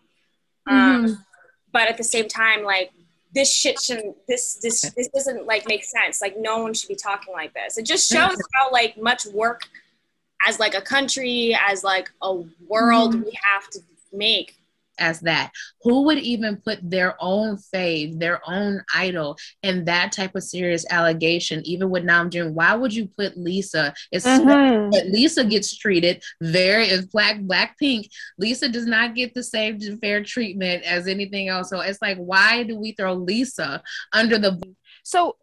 Um, 0.66 1.06
Mhm. 1.06 1.24
but 1.72 1.88
at 1.88 1.96
the 1.96 2.04
same 2.04 2.28
time, 2.28 2.64
like 2.64 2.92
this 3.34 3.52
shit 3.54 3.80
shouldn't 3.80 4.16
this 4.26 4.54
this 4.56 4.80
this 4.96 5.08
doesn't 5.08 5.46
like 5.46 5.66
make 5.68 5.84
sense. 5.84 6.20
Like 6.20 6.36
no 6.38 6.62
one 6.62 6.74
should 6.74 6.88
be 6.88 6.96
talking 6.96 7.32
like 7.32 7.54
this. 7.54 7.78
It 7.78 7.86
just 7.86 8.10
shows 8.10 8.36
how 8.54 8.70
like 8.72 8.96
much 9.00 9.26
work 9.26 9.62
as 10.46 10.58
like 10.58 10.74
a 10.74 10.80
country, 10.80 11.56
as 11.68 11.84
like 11.84 12.10
a 12.22 12.34
world 12.68 13.14
mm-hmm. 13.14 13.24
we 13.24 13.38
have 13.42 13.68
to 13.70 13.80
make. 14.12 14.56
As 15.00 15.20
that. 15.20 15.50
Who 15.82 16.02
would 16.02 16.18
even 16.18 16.58
put 16.58 16.78
their 16.82 17.16
own 17.20 17.56
fave, 17.56 18.18
their 18.18 18.40
own 18.48 18.82
idol 18.94 19.36
in 19.62 19.84
that 19.86 20.12
type 20.12 20.34
of 20.34 20.42
serious 20.42 20.84
allegation, 20.90 21.62
even 21.64 21.90
with 21.90 22.04
Namjoon? 22.04 22.52
Why 22.52 22.74
would 22.74 22.94
you 22.94 23.08
put 23.08 23.36
Lisa? 23.36 23.94
It's 24.12 24.26
Mhm. 24.26 24.90
but 24.92 25.06
Lisa 25.06 25.44
gets 25.44 25.76
treated 25.76 26.22
very 26.40 26.88
as 26.90 27.06
black 27.06 27.38
Blackpink. 27.40 28.08
Lisa 28.38 28.68
does 28.68 28.86
not 28.86 29.14
get 29.14 29.34
the 29.34 29.42
same 29.42 29.80
fair 29.98 30.22
treatment 30.22 30.84
as 30.84 31.06
anything 31.08 31.48
else. 31.48 31.70
So 31.70 31.80
it's 31.80 32.02
like, 32.02 32.18
why 32.18 32.62
do 32.64 32.76
we 32.76 32.92
throw 32.92 33.14
Lisa 33.14 33.82
under 34.12 34.38
the 34.38 34.60
So 35.02 35.36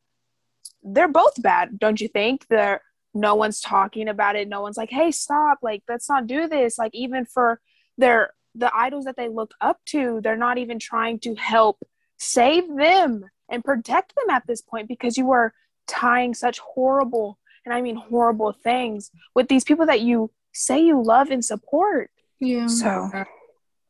they're 0.84 1.08
both 1.08 1.42
bad, 1.42 1.80
don't 1.80 2.00
you 2.00 2.08
think? 2.08 2.46
They're 2.48 2.82
no 3.14 3.36
one's 3.36 3.60
talking 3.60 4.08
about 4.08 4.36
it. 4.36 4.48
No 4.48 4.62
one's 4.62 4.78
like, 4.78 4.92
"Hey, 4.92 5.12
stop! 5.12 5.60
Like, 5.62 5.82
let's 5.90 6.08
not 6.08 6.28
do 6.28 6.48
this." 6.48 6.78
Like, 6.78 6.94
even 6.94 7.26
for 7.26 7.60
their 7.98 8.32
the 8.58 8.76
idols 8.76 9.06
that 9.06 9.16
they 9.16 9.30
look 9.30 9.54
up 9.62 9.80
to, 9.88 10.20
they're 10.22 10.36
not 10.38 10.58
even 10.58 10.80
trying 10.80 11.20
to 11.20 11.36
help 11.36 11.78
save 12.18 12.68
them 12.76 13.26
and 13.50 13.64
protect 13.64 14.16
them 14.16 14.30
at 14.30 14.46
this 14.48 14.62
point 14.62 14.88
because 14.88 15.18
you 15.18 15.32
are 15.32 15.54
tying 15.88 16.34
such 16.34 16.60
horrible 16.60 17.38
and 17.66 17.74
I 17.74 17.82
mean 17.82 17.96
horrible 17.96 18.52
things 18.52 19.12
with 19.36 19.48
these 19.48 19.64
people 19.64 19.86
that 19.86 20.02
you 20.02 20.32
say 20.54 20.80
you 20.80 21.02
love 21.04 21.30
and 21.32 21.44
support. 21.44 22.10
yeah 22.40 22.68
So 22.68 23.10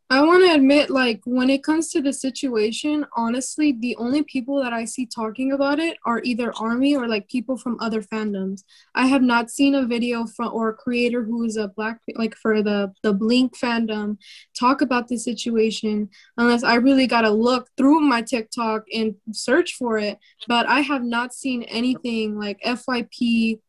I 0.10 0.22
want 0.22 0.46
to 0.46 0.54
admit, 0.54 0.90
like, 0.90 1.20
when 1.26 1.50
it 1.50 1.66
comes 1.66 1.90
to 1.92 2.02
the 2.02 2.14
situation, 2.14 3.06
honestly, 3.18 3.74
the 3.74 3.94
only 3.98 4.24
people 4.24 4.64
that 4.64 4.72
I 4.72 4.86
see 4.86 5.06
talking 5.06 5.52
about 5.52 5.80
it 5.80 5.98
are 6.06 6.22
either 6.24 6.54
Army 6.56 6.96
or 6.96 7.10
like 7.10 7.28
people 7.28 7.58
from 7.58 7.78
other 7.82 8.02
fandoms. 8.02 8.64
I 8.96 9.08
have 9.08 9.22
not 9.22 9.52
seen 9.52 9.76
a 9.76 9.86
video 9.86 10.26
from 10.26 10.54
or 10.54 10.70
a 10.70 10.74
creator 10.74 11.26
who 11.26 11.44
is 11.44 11.58
a 11.58 11.68
black, 11.68 12.00
like, 12.16 12.36
for 12.38 12.64
the 12.64 12.94
the 13.04 13.12
Blink 13.14 13.58
fandom, 13.58 14.18
talk 14.58 14.82
about 14.82 15.10
the 15.10 15.18
situation 15.18 16.10
unless 16.38 16.64
I 16.64 16.76
really 16.76 17.06
gotta 17.08 17.30
look 17.30 17.68
through 17.76 18.00
my 18.00 18.22
TikTok 18.22 18.84
and 18.94 19.16
search 19.34 19.74
for 19.74 19.98
it. 19.98 20.20
But 20.48 20.70
I 20.70 20.82
have 20.82 21.04
not 21.04 21.34
seen 21.34 21.64
anything 21.64 22.40
like 22.40 22.62
FYP. 22.64 23.60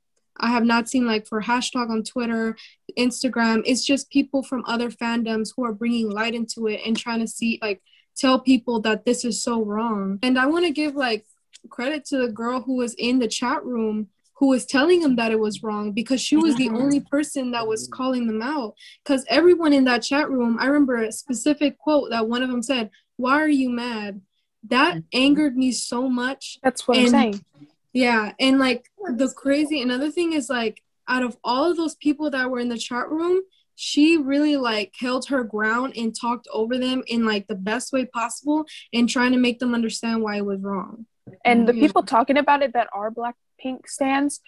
I 0.41 0.51
have 0.51 0.65
not 0.65 0.89
seen 0.89 1.07
like 1.07 1.27
for 1.27 1.43
hashtag 1.43 1.91
on 1.91 2.03
Twitter 2.03 2.57
Instagram. 2.99 3.63
It's 3.65 3.85
just 3.85 4.11
people 4.11 4.43
from 4.43 4.65
other 4.67 4.91
fandoms 4.91 5.51
who 5.57 5.65
are 5.65 5.73
bringing 5.73 6.11
light 6.11 6.35
into 6.35 6.67
it 6.67 6.81
and 6.87 6.97
trying 6.97 7.21
to 7.21 7.29
see, 7.29 7.59
like, 7.63 7.83
tell 8.17 8.41
people 8.41 8.81
that 8.81 9.05
this 9.05 9.25
is 9.25 9.43
so 9.43 9.65
wrong. 9.65 10.19
And 10.23 10.39
I 10.39 10.47
want 10.47 10.65
to 10.67 10.73
give, 10.73 10.95
like, 10.95 11.27
credit 11.69 12.05
to 12.07 12.19
the 12.19 12.29
girl 12.29 12.61
who 12.61 12.77
was 12.77 12.95
in 12.95 13.19
the 13.19 13.29
chat 13.29 13.65
room 13.65 14.09
who 14.39 14.49
was 14.49 14.65
telling 14.65 15.03
him 15.03 15.17
that 15.17 15.33
it 15.33 15.39
was 15.39 15.65
wrong 15.65 15.91
because 15.91 16.21
she 16.21 16.37
was 16.37 16.55
the 16.55 16.69
only 16.69 17.01
person 17.01 17.51
that 17.51 17.67
was 17.67 17.89
calling 17.89 18.29
them 18.29 18.41
out. 18.41 18.75
Because 19.03 19.25
everyone 19.29 19.73
in 19.73 19.85
that 19.85 20.03
chat 20.03 20.31
room, 20.31 20.59
I 20.61 20.67
remember 20.67 21.03
a 21.03 21.11
specific 21.11 21.77
quote 21.77 22.11
that 22.11 22.29
one 22.29 22.45
of 22.45 22.49
them 22.49 22.63
said, 22.63 22.91
Why 23.17 23.43
are 23.43 23.49
you 23.49 23.69
mad? 23.69 24.21
That 24.69 24.97
mm-hmm. 24.97 25.07
angered 25.13 25.57
me 25.57 25.73
so 25.73 26.09
much. 26.09 26.59
that's 26.63 26.87
what 26.87 26.99
I'm 26.99 27.09
saying. 27.09 27.45
Yeah, 27.93 28.33
and 28.39 28.59
like 28.59 28.91
the 29.15 29.33
crazy 29.35 29.81
another 29.83 30.11
thing 30.11 30.33
is 30.33 30.49
like 30.51 30.83
out 31.09 31.23
of 31.23 31.37
all 31.43 31.71
of 31.71 31.77
those 31.77 31.95
people 31.97 32.31
that 32.31 32.51
were 32.51 32.59
in 32.59 32.69
the 32.69 32.77
chat 32.79 33.09
room, 33.09 33.41
she 33.75 34.17
really 34.19 34.57
like 34.57 34.93
held 34.99 35.27
her 35.29 35.43
ground 35.43 35.95
and 35.97 36.15
talked 36.15 36.47
over 36.53 36.77
them 36.79 37.03
in 37.07 37.25
like 37.25 37.47
the 37.47 37.55
best 37.55 37.93
way 37.93 38.05
possible 38.05 38.67
and 38.93 39.09
trying 39.09 39.33
to 39.33 39.39
make 39.39 39.59
them 39.59 39.75
understand 39.75 40.23
why 40.23 40.37
it 40.37 40.45
was 40.45 40.61
wrong. 40.61 41.07
And 41.45 41.67
the 41.67 41.73
Mhm. 41.73 41.81
people 41.81 42.03
talking 42.03 42.37
about 42.37 42.63
it 42.63 42.73
that 42.75 42.89
are 42.93 43.11
Blackpink 43.11 43.87
stands, 43.89 44.41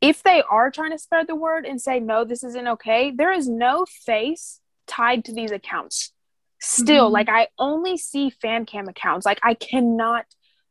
if 0.00 0.22
they 0.22 0.42
are 0.50 0.70
trying 0.70 0.90
to 0.92 0.98
spread 0.98 1.26
the 1.28 1.34
word 1.36 1.66
and 1.66 1.80
say 1.80 2.00
no, 2.00 2.24
this 2.24 2.42
isn't 2.42 2.66
okay, 2.68 3.10
there 3.10 3.32
is 3.32 3.48
no 3.48 3.84
face 3.86 4.60
tied 4.86 5.24
to 5.26 5.32
these 5.32 5.50
accounts. 5.52 6.12
Still, 6.60 7.08
Mhm. 7.10 7.12
like 7.12 7.28
I 7.28 7.48
only 7.58 7.96
see 7.96 8.30
fan 8.30 8.66
cam 8.66 8.88
accounts. 8.88 9.24
Like 9.24 9.38
I 9.42 9.54
cannot 9.54 10.24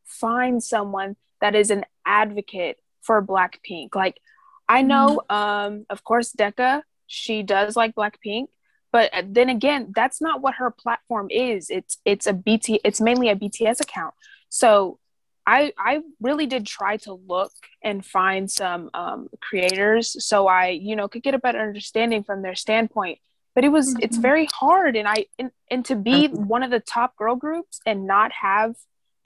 find 0.04 0.62
someone 0.62 1.16
that 1.40 1.54
is 1.54 1.70
an 1.70 1.84
advocate 2.08 2.78
for 3.02 3.22
Blackpink. 3.22 3.94
Like 3.94 4.18
I 4.68 4.82
know, 4.82 5.22
um, 5.30 5.86
of 5.88 6.02
course, 6.04 6.32
Deka, 6.32 6.82
she 7.06 7.42
does 7.42 7.76
like 7.76 7.94
Blackpink, 7.94 8.48
but 8.92 9.12
then 9.24 9.48
again, 9.48 9.92
that's 9.94 10.20
not 10.20 10.40
what 10.42 10.54
her 10.54 10.70
platform 10.70 11.28
is. 11.30 11.70
It's 11.70 11.98
it's 12.04 12.26
a 12.26 12.32
BT. 12.32 12.80
It's 12.84 13.00
mainly 13.00 13.28
a 13.28 13.36
BTS 13.36 13.80
account. 13.80 14.14
So 14.48 14.98
I 15.46 15.72
I 15.78 16.00
really 16.20 16.46
did 16.46 16.66
try 16.66 16.96
to 16.98 17.12
look 17.14 17.52
and 17.82 18.04
find 18.04 18.50
some 18.50 18.90
um, 18.94 19.28
creators 19.40 20.22
so 20.24 20.46
I 20.46 20.68
you 20.68 20.96
know 20.96 21.08
could 21.08 21.22
get 21.22 21.34
a 21.34 21.38
better 21.38 21.60
understanding 21.60 22.24
from 22.24 22.42
their 22.42 22.54
standpoint. 22.54 23.18
But 23.54 23.64
it 23.64 23.70
was 23.70 23.96
it's 24.00 24.18
Mhm. 24.18 24.22
very 24.22 24.48
hard, 24.52 24.96
and 24.96 25.08
I 25.08 25.26
and, 25.38 25.50
and 25.70 25.84
to 25.86 25.96
be 25.96 26.28
one 26.28 26.62
of 26.62 26.70
the 26.70 26.80
top 26.80 27.16
girl 27.16 27.36
groups 27.36 27.80
and 27.86 28.06
not 28.06 28.30
have 28.32 28.76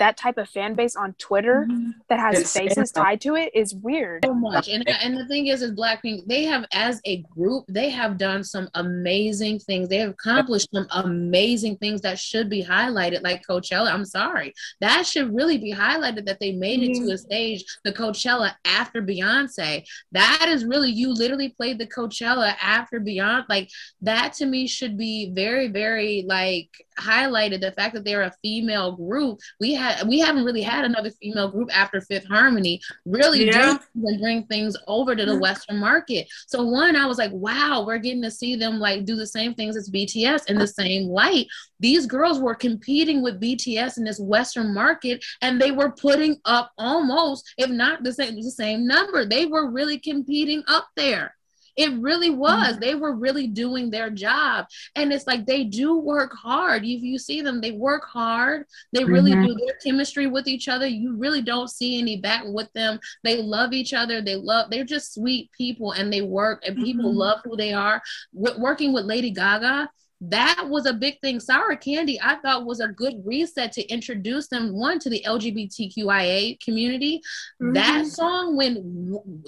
that 0.02 0.16
type 0.16 0.36
of 0.36 0.48
fan 0.48 0.74
base 0.74 0.96
on 0.96 1.12
Twitter 1.14 1.64
mm-hmm. 1.70 1.90
that 2.08 2.18
has 2.18 2.34
It's- 2.34 2.52
faces 2.52 2.90
tied 2.90 3.20
to 3.20 3.36
it 3.36 3.52
is 3.54 3.72
weird. 3.72 4.24
so 4.24 4.34
much. 4.34 4.68
And 4.68 4.82
and 4.88 5.16
the 5.16 5.26
thing 5.28 5.46
is, 5.46 5.62
is 5.62 5.70
Blackpink, 5.70 6.26
they 6.26 6.42
have 6.44 6.66
as 6.72 7.00
a 7.04 7.18
group, 7.36 7.64
they 7.68 7.88
have 7.90 8.18
done 8.18 8.42
some 8.42 8.68
amazing 8.74 9.60
things. 9.60 9.88
They 9.88 9.98
have 9.98 10.10
accomplished 10.10 10.70
some 10.74 10.88
amazing 10.90 11.76
things 11.76 12.00
that 12.00 12.18
should 12.18 12.50
be 12.50 12.64
highlighted, 12.64 13.22
like 13.22 13.46
Coachella. 13.46 13.92
I'm 13.92 14.04
sorry. 14.04 14.52
That 14.80 15.06
should 15.06 15.32
really 15.32 15.58
be 15.58 15.72
highlighted 15.72 16.26
that 16.26 16.40
they 16.40 16.50
made 16.50 16.82
it 16.82 16.94
to 16.94 17.02
a 17.02 17.04
mm-hmm. 17.04 17.16
stage, 17.16 17.64
the 17.84 17.92
Coachella 17.92 18.54
after 18.64 19.00
Beyonce. 19.02 19.84
That 20.10 20.46
is 20.48 20.64
really 20.64 20.90
you 20.90 21.12
literally 21.14 21.50
played 21.50 21.78
the 21.78 21.86
Coachella 21.86 22.56
after 22.60 22.98
Beyonce. 22.98 23.44
Like 23.48 23.70
that 24.00 24.32
to 24.38 24.46
me 24.46 24.66
should 24.66 24.98
be 24.98 25.30
very, 25.32 25.68
very 25.68 26.24
like 26.26 26.70
highlighted 26.98 27.60
the 27.60 27.72
fact 27.72 27.94
that 27.94 28.04
they're 28.04 28.22
a 28.22 28.34
female 28.42 28.92
group. 28.92 29.40
We 29.60 29.74
had 29.74 30.06
we 30.06 30.18
haven't 30.18 30.44
really 30.44 30.62
had 30.62 30.84
another 30.84 31.10
female 31.10 31.50
group 31.50 31.76
after 31.76 32.00
Fifth 32.00 32.26
Harmony 32.26 32.80
really 33.04 33.46
Yeah. 33.46 33.78
and 33.94 34.20
bring 34.20 34.44
things 34.46 34.76
over 34.86 35.14
to 35.14 35.24
the 35.24 35.32
mm-hmm. 35.32 35.40
Western 35.40 35.78
market. 35.78 36.28
So 36.46 36.64
one, 36.64 36.96
I 36.96 37.06
was 37.06 37.18
like, 37.18 37.32
wow, 37.32 37.84
we're 37.86 37.98
getting 37.98 38.22
to 38.22 38.30
see 38.30 38.56
them 38.56 38.78
like 38.78 39.04
do 39.04 39.16
the 39.16 39.26
same 39.26 39.54
things 39.54 39.76
as 39.76 39.90
BTS 39.90 40.48
in 40.48 40.58
the 40.58 40.66
same 40.66 41.08
light. 41.08 41.46
These 41.80 42.06
girls 42.06 42.38
were 42.38 42.54
competing 42.54 43.22
with 43.22 43.40
BTS 43.40 43.98
in 43.98 44.04
this 44.04 44.20
Western 44.20 44.72
market, 44.72 45.24
and 45.40 45.60
they 45.60 45.72
were 45.72 45.90
putting 45.90 46.36
up 46.44 46.70
almost, 46.78 47.52
if 47.58 47.70
not 47.70 48.04
the 48.04 48.12
same, 48.12 48.36
the 48.36 48.50
same 48.50 48.86
number. 48.86 49.24
They 49.24 49.46
were 49.46 49.70
really 49.70 49.98
competing 49.98 50.62
up 50.68 50.86
there. 50.96 51.34
It 51.76 51.92
really 52.00 52.30
was. 52.30 52.78
They 52.78 52.94
were 52.94 53.14
really 53.14 53.46
doing 53.46 53.90
their 53.90 54.10
job. 54.10 54.66
And 54.94 55.12
it's 55.12 55.26
like 55.26 55.46
they 55.46 55.64
do 55.64 55.96
work 55.96 56.32
hard. 56.34 56.84
If 56.84 57.02
you 57.02 57.18
see 57.18 57.40
them, 57.40 57.60
they 57.60 57.72
work 57.72 58.04
hard. 58.04 58.66
They 58.92 59.04
really 59.04 59.32
Mhm. 59.32 59.46
do 59.46 59.54
their 59.54 59.74
chemistry 59.82 60.26
with 60.26 60.46
each 60.46 60.68
other. 60.68 60.86
You 60.86 61.14
really 61.16 61.42
don't 61.42 61.70
see 61.70 61.98
any 61.98 62.16
back 62.16 62.44
with 62.46 62.72
them. 62.74 63.00
They 63.24 63.40
love 63.40 63.72
each 63.72 63.94
other. 63.94 64.20
They 64.20 64.36
love, 64.36 64.70
they're 64.70 64.84
just 64.84 65.14
sweet 65.14 65.50
people 65.52 65.92
and 65.92 66.12
they 66.12 66.22
work 66.22 66.62
and 66.66 66.76
people 66.76 67.12
Mhm. 67.12 67.16
love 67.16 67.40
who 67.44 67.56
they 67.56 67.72
are. 67.72 68.02
W- 68.34 68.60
working 68.60 68.92
with 68.92 69.04
Lady 69.06 69.30
Gaga, 69.30 69.88
that 70.28 70.68
was 70.68 70.86
a 70.86 70.92
big 70.92 71.20
thing. 71.20 71.40
Sour 71.40 71.74
Candy, 71.74 72.20
I 72.22 72.36
thought 72.36 72.64
was 72.64 72.78
a 72.78 72.88
good 72.88 73.20
reset 73.24 73.72
to 73.72 73.82
introduce 73.88 74.46
them 74.46 74.72
one 74.72 75.00
to 75.00 75.10
the 75.10 75.22
LGBTQIA 75.26 76.60
community. 76.60 77.20
That 77.58 78.02
mm-hmm. 78.02 78.08
song 78.08 78.56
went 78.56 78.78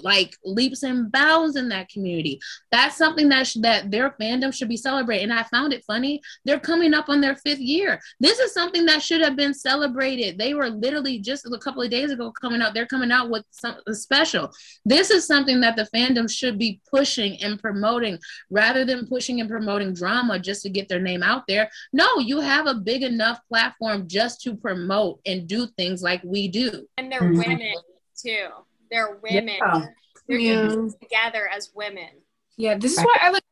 like 0.03 0.35
leaps 0.43 0.83
and 0.83 1.09
bounds 1.09 1.55
in 1.55 1.69
that 1.69 1.87
community. 1.87 2.41
That's 2.71 2.97
something 2.97 3.29
that 3.29 3.47
sh- 3.47 3.57
that 3.61 3.89
their 3.89 4.11
fandom 4.21 4.53
should 4.53 4.67
be 4.67 4.75
celebrating. 4.75 5.31
And 5.31 5.39
I 5.39 5.43
found 5.43 5.71
it 5.71 5.85
funny. 5.85 6.21
They're 6.43 6.59
coming 6.59 6.93
up 6.93 7.07
on 7.07 7.21
their 7.21 7.37
fifth 7.37 7.59
year. 7.59 8.01
This 8.19 8.39
is 8.39 8.53
something 8.53 8.85
that 8.87 9.01
should 9.01 9.21
have 9.21 9.37
been 9.37 9.53
celebrated. 9.53 10.37
They 10.37 10.55
were 10.55 10.69
literally 10.69 11.19
just 11.19 11.45
a 11.45 11.57
couple 11.57 11.83
of 11.83 11.89
days 11.89 12.11
ago 12.11 12.33
coming 12.33 12.61
out. 12.61 12.73
They're 12.73 12.85
coming 12.85 13.11
out 13.11 13.29
with 13.29 13.45
something 13.51 13.93
special. 13.93 14.51
This 14.83 15.09
is 15.09 15.25
something 15.25 15.61
that 15.61 15.77
the 15.77 15.87
fandom 15.95 16.29
should 16.29 16.59
be 16.59 16.81
pushing 16.91 17.41
and 17.41 17.61
promoting 17.61 18.19
rather 18.49 18.83
than 18.83 19.07
pushing 19.07 19.39
and 19.39 19.49
promoting 19.49 19.93
drama 19.93 20.37
just 20.37 20.64
to 20.65 20.69
get 20.69 20.89
their 20.89 20.99
name 20.99 21.23
out 21.23 21.47
there. 21.47 21.69
No, 21.93 22.19
you 22.19 22.41
have 22.41 22.67
a 22.67 22.73
big 22.75 23.03
enough 23.03 23.39
platform 23.47 24.07
just 24.07 24.41
to 24.41 24.55
promote 24.55 25.21
and 25.25 25.47
do 25.47 25.67
things 25.77 26.03
like 26.03 26.21
we 26.23 26.47
do. 26.47 26.87
And 26.97 27.11
they're 27.11 27.21
Mhm. 27.21 27.37
women 27.37 27.73
too. 28.21 28.47
They're 28.91 29.15
women. 29.23 29.55
Yeah. 29.55 29.87
They're 30.27 30.39
Yeah. 30.39 30.75
together 31.01 31.47
as 31.47 31.71
women. 31.73 32.09
Yeah, 32.57 32.75
this 32.75 32.97
is 32.97 33.03
why 33.03 33.17
I 33.21 33.31
look 33.31 33.43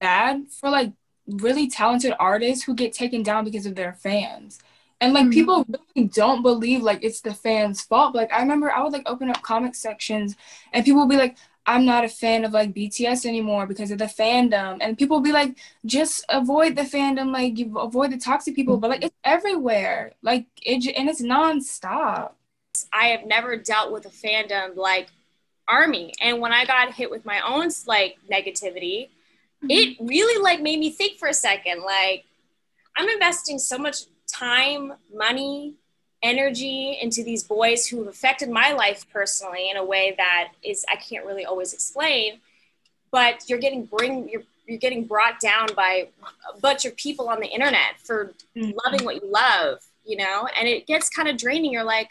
bad 0.00 0.50
for 0.50 0.70
like 0.70 0.92
really 1.26 1.68
talented 1.68 2.14
artists 2.18 2.64
who 2.64 2.74
get 2.74 2.92
taken 2.92 3.22
down 3.22 3.44
because 3.44 3.66
of 3.66 3.74
their 3.74 3.92
fans. 3.94 4.58
And 5.00 5.12
like 5.12 5.26
Mhm. 5.26 5.32
people 5.32 5.66
really 5.68 6.08
don't 6.08 6.42
believe 6.42 6.82
like 6.82 7.02
it's 7.02 7.20
the 7.20 7.34
fans' 7.34 7.82
fault. 7.82 8.14
Like 8.14 8.32
I 8.32 8.40
remember 8.40 8.70
I 8.70 8.82
would 8.82 8.92
like 8.92 9.02
open 9.06 9.28
up 9.28 9.42
comic 9.42 9.74
sections 9.74 10.36
and 10.72 10.84
people 10.84 11.00
would 11.00 11.10
be 11.10 11.16
like, 11.16 11.36
I'm 11.66 11.86
not 11.86 12.04
a 12.04 12.08
fan 12.08 12.44
of 12.44 12.52
like 12.52 12.74
BTS 12.74 13.24
anymore 13.24 13.66
because 13.66 13.90
of 13.90 13.98
the 13.98 14.04
fandom. 14.04 14.78
And 14.80 14.98
people 14.98 15.20
be 15.20 15.32
like, 15.32 15.56
just 15.86 16.24
avoid 16.28 16.76
the 16.76 16.82
fandom, 16.82 17.32
like 17.32 17.58
you 17.58 17.78
avoid 17.78 18.12
the 18.12 18.18
toxic 18.18 18.54
people. 18.54 18.76
But 18.76 18.90
like 18.90 19.04
it's 19.04 19.16
everywhere. 19.24 20.12
Like 20.22 20.46
it 20.62 20.86
and 20.96 21.08
it's 21.08 21.22
nonstop. 21.22 22.32
I 22.92 23.06
have 23.08 23.26
never 23.26 23.56
dealt 23.56 23.92
with 23.92 24.04
a 24.06 24.10
fandom 24.10 24.76
like 24.76 25.08
Army. 25.66 26.12
And 26.20 26.40
when 26.40 26.52
I 26.52 26.66
got 26.66 26.92
hit 26.92 27.10
with 27.10 27.24
my 27.24 27.40
own 27.40 27.70
like 27.86 28.18
negativity, 28.30 29.08
mm-hmm. 29.62 29.70
it 29.70 29.96
really 30.00 30.42
like 30.42 30.60
made 30.60 30.78
me 30.78 30.90
think 30.90 31.18
for 31.18 31.28
a 31.28 31.34
second. 31.34 31.82
Like 31.82 32.24
I'm 32.96 33.08
investing 33.08 33.58
so 33.58 33.78
much 33.78 34.02
time, 34.26 34.92
money, 35.12 35.74
energy 36.24 36.98
into 37.00 37.22
these 37.22 37.44
boys 37.44 37.86
who 37.86 37.98
have 37.98 38.08
affected 38.08 38.48
my 38.48 38.72
life 38.72 39.06
personally 39.12 39.70
in 39.70 39.76
a 39.76 39.84
way 39.84 40.14
that 40.16 40.48
is 40.64 40.84
I 40.90 40.96
can't 40.96 41.24
really 41.24 41.44
always 41.44 41.72
explain. 41.72 42.40
But 43.12 43.48
you're 43.48 43.60
getting 43.60 43.84
bring 43.84 44.28
you're 44.28 44.42
you're 44.66 44.78
getting 44.78 45.04
brought 45.04 45.38
down 45.40 45.68
by 45.76 46.08
a 46.52 46.58
bunch 46.58 46.86
of 46.86 46.96
people 46.96 47.28
on 47.28 47.38
the 47.38 47.46
internet 47.46 48.00
for 48.02 48.32
loving 48.56 49.04
what 49.04 49.16
you 49.16 49.30
love, 49.30 49.80
you 50.06 50.16
know, 50.16 50.48
and 50.58 50.66
it 50.66 50.86
gets 50.86 51.10
kind 51.10 51.28
of 51.28 51.36
draining. 51.36 51.70
You're 51.70 51.84
like, 51.84 52.08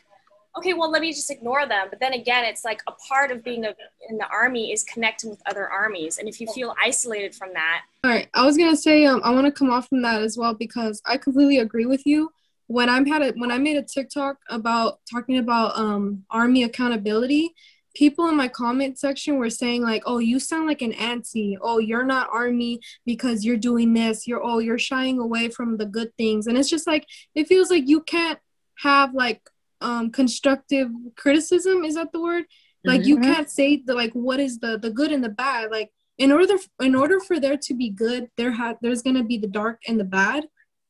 okay, 0.56 0.74
well, 0.74 0.92
let 0.92 1.02
me 1.02 1.12
just 1.12 1.32
ignore 1.32 1.66
them. 1.66 1.88
But 1.90 2.00
then 2.00 2.14
again, 2.14 2.46
it's 2.46 2.64
like 2.64 2.82
a 2.86 2.92
part 2.92 3.32
of 3.32 3.44
being 3.44 3.66
a, 3.66 3.74
in 4.08 4.20
the 4.20 4.28
army 4.28 4.72
is 4.72 4.84
connecting 4.84 5.32
with 5.32 5.42
other 5.48 5.68
armies. 5.68 6.20
And 6.20 6.30
if 6.30 6.40
you 6.40 6.48
feel 6.54 6.76
isolated 6.82 7.34
from 7.34 7.54
that, 7.54 7.82
All 8.04 8.12
right, 8.12 8.30
I 8.36 8.46
was 8.46 8.56
gonna 8.56 8.78
say 8.78 9.06
um, 9.06 9.20
I 9.24 9.32
want 9.32 9.48
to 9.48 9.52
come 9.52 9.72
off 9.72 9.90
from 9.90 10.04
that 10.04 10.22
as 10.22 10.38
well 10.38 10.54
because 10.54 11.02
I 11.06 11.18
completely 11.18 11.58
agree 11.58 11.88
with 11.88 12.06
you. 12.06 12.32
When 12.68 12.90
I'm 12.90 13.06
had 13.06 13.22
a 13.22 13.32
when 13.34 13.52
I 13.52 13.58
made 13.58 13.78
a 13.78 13.84
TikTok 13.84 14.38
about 14.50 15.00
talking 15.12 15.38
about 15.38 15.78
um 15.78 16.24
army 16.30 16.64
accountability, 16.64 17.54
people 17.96 18.28
in 18.30 18.36
my 18.36 18.48
comment 18.48 18.98
section 18.98 19.38
were 19.38 19.50
saying 19.50 19.82
like, 19.84 20.04
"Oh, 20.06 20.20
you 20.20 20.40
sound 20.40 20.68
like 20.68 20.82
an 20.82 20.94
auntie. 20.94 21.58
Oh, 21.62 21.80
you're 21.80 22.06
not 22.06 22.30
army 22.32 22.80
because 23.06 23.44
you're 23.46 23.58
doing 23.58 23.94
this. 23.94 24.28
You're 24.28 24.44
oh, 24.44 24.60
you're 24.60 24.80
shying 24.80 25.20
away 25.20 25.50
from 25.50 25.78
the 25.78 25.86
good 25.86 26.12
things." 26.18 26.48
And 26.48 26.58
it's 26.58 26.70
just 26.70 26.88
like 26.88 27.06
it 27.36 27.48
feels 27.48 27.70
like 27.70 27.88
you 27.88 28.02
can't 28.02 28.40
have 28.80 29.14
like 29.14 29.42
um 29.82 30.10
constructive 30.12 30.90
criticism. 31.18 31.84
Is 31.84 31.96
that 31.96 32.12
the 32.12 32.22
word? 32.22 32.46
Like 32.86 33.06
you 33.06 33.18
Mhm. 33.18 33.24
can't 33.24 33.50
say 33.50 33.84
the 33.86 33.94
like 33.94 34.14
what 34.14 34.40
is 34.40 34.60
the 34.60 34.78
the 34.78 34.90
good 34.90 35.12
and 35.12 35.24
the 35.24 35.30
bad. 35.30 35.70
Like 35.72 35.92
in 36.18 36.32
order 36.32 36.56
in 36.82 36.96
order 36.96 37.20
for 37.20 37.40
there 37.40 37.58
to 37.58 37.74
be 37.74 37.90
good 37.90 38.30
there 38.38 38.52
ha- 38.52 38.76
there's 38.82 39.02
gonna 39.02 39.24
be 39.24 39.38
the 39.38 39.48
dark 39.48 39.80
and 39.88 40.00
the 40.00 40.04
bad 40.04 40.46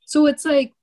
so 0.05 0.25
it's 0.25 0.43
like 0.43 0.73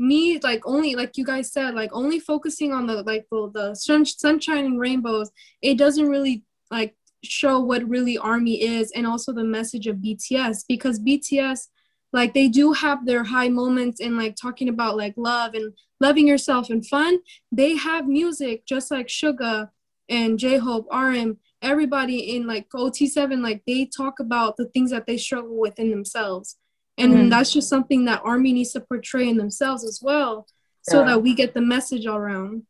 me 0.00 0.38
like 0.42 0.62
only 0.66 0.94
like 0.94 1.16
you 1.16 1.24
guys 1.24 1.52
said 1.52 1.74
like 1.74 1.90
only 1.92 2.18
focusing 2.18 2.72
on 2.72 2.86
the 2.86 3.02
like 3.02 3.26
the, 3.30 3.50
the 3.52 3.74
sun, 3.74 4.04
sunshine 4.04 4.64
and 4.64 4.80
rainbows 4.80 5.30
it 5.62 5.76
doesn't 5.76 6.08
really 6.08 6.42
like 6.70 6.94
show 7.22 7.60
what 7.60 7.86
really 7.88 8.16
army 8.16 8.62
is 8.62 8.90
and 8.92 9.06
also 9.06 9.32
the 9.32 9.44
message 9.44 9.86
of 9.86 9.96
bts 9.96 10.64
because 10.66 10.98
bts 10.98 11.68
like 12.12 12.34
they 12.34 12.48
do 12.48 12.72
have 12.72 13.06
their 13.06 13.24
high 13.24 13.48
moments 13.48 14.00
in 14.00 14.16
like 14.16 14.36
talking 14.36 14.68
about 14.68 14.96
like 14.96 15.14
love 15.16 15.54
and 15.54 15.72
loving 16.00 16.26
yourself 16.26 16.70
and 16.70 16.86
fun. 16.86 17.18
They 17.52 17.76
have 17.76 18.08
music 18.08 18.66
just 18.66 18.90
like 18.90 19.06
suga 19.06 19.70
and 20.08 20.38
j-hope 20.38 20.88
rm 20.92 21.38
everybody 21.62 22.34
in 22.34 22.44
like 22.46 22.68
ot7 22.70 23.42
like 23.42 23.62
they 23.66 23.84
talk 23.84 24.18
about 24.18 24.56
the 24.56 24.64
things 24.66 24.90
that 24.90 25.06
they 25.06 25.16
struggle 25.16 25.56
with 25.56 25.78
in 25.78 25.90
themselves 25.90 26.56
and 27.00 27.12
Mhm. 27.14 27.30
that's 27.30 27.52
just 27.52 27.68
something 27.68 28.04
that 28.04 28.20
army 28.24 28.52
needs 28.52 28.72
to 28.72 28.80
portray 28.80 29.28
in 29.28 29.36
themselves 29.36 29.84
as 29.84 30.00
well 30.02 30.46
so 30.82 31.00
Yeah. 31.00 31.06
that 31.06 31.22
we 31.22 31.34
get 31.34 31.54
the 31.54 31.60
message 31.60 32.06
all 32.06 32.16
around 32.18 32.66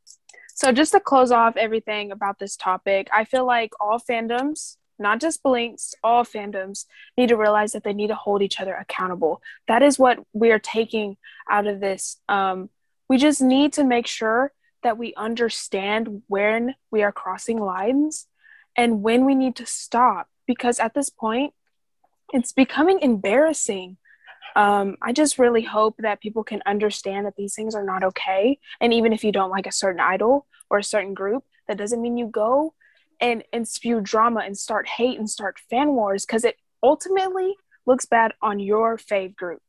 So 0.55 0.73
just 0.73 0.93
to 0.93 1.01
close 1.01 1.31
off 1.33 1.57
everything 1.57 2.13
about 2.13 2.39
this 2.39 2.55
topic, 2.55 3.09
I 3.15 3.25
feel 3.25 3.47
like 3.47 3.73
all 3.81 3.99
fandoms, 3.99 4.77
not 4.99 5.19
just 5.19 5.43
Blinks, 5.43 5.95
all 6.05 6.23
fandoms 6.23 6.85
need 7.17 7.31
to 7.31 7.37
realize 7.39 7.73
that 7.73 7.83
they 7.83 7.95
need 7.95 8.09
to 8.09 8.15
hold 8.15 8.43
each 8.43 8.61
other 8.61 8.75
accountable. 8.75 9.41
That 9.69 9.83
is 9.83 9.99
what 9.99 10.19
we 10.35 10.51
are 10.53 10.59
taking 10.59 11.17
out 11.49 11.67
of 11.67 11.81
this. 11.81 12.21
Um, 12.29 12.69
we 13.09 13.17
just 13.17 13.41
need 13.41 13.73
to 13.75 13.85
make 13.85 14.07
sure 14.07 14.53
that 14.83 14.99
we 14.99 15.15
understand 15.15 16.23
when 16.27 16.75
we 16.91 17.03
are 17.03 17.13
crossing 17.13 17.59
lines 17.59 18.27
and 18.77 19.03
when 19.03 19.25
we 19.25 19.35
need 19.35 19.57
to 19.57 19.65
stop 19.67 20.29
because 20.47 20.79
at 20.79 20.93
this 20.93 21.09
point, 21.09 21.55
it's 22.35 22.53
becoming 22.53 23.01
embarrassing. 23.01 23.97
Um, 24.57 24.97
I 25.03 25.13
just 25.13 25.39
really 25.39 25.63
hope 25.63 25.97
that 25.99 26.21
people 26.21 26.45
can 26.45 26.63
understand 26.67 27.27
that 27.27 27.37
these 27.37 27.55
things 27.55 27.75
are 27.75 27.85
not 27.85 28.05
okay. 28.05 28.59
And 28.81 28.93
even 28.93 29.13
if 29.13 29.25
you 29.25 29.33
don't 29.33 29.51
like 29.51 29.67
a 29.67 29.73
certain 29.73 30.01
idol 30.01 30.47
or 30.69 30.79
a 30.79 30.85
certain 30.85 31.15
group, 31.15 31.45
that 31.69 31.79
doesn't 31.79 32.03
mean 32.03 32.17
you 32.17 32.27
go 32.27 32.75
and, 33.21 33.45
and 33.53 33.67
spew 33.67 34.01
drama 34.01 34.41
and 34.41 34.57
start 34.57 34.89
hate 34.89 35.19
and 35.19 35.29
start 35.29 35.59
fan 35.71 35.95
wars 35.95 36.25
because 36.25 36.45
it 36.45 36.57
ultimately 36.83 37.55
looks 37.87 38.07
bad 38.07 38.33
on 38.43 38.59
your 38.61 38.97
fave 38.97 39.37
groups. 39.37 39.63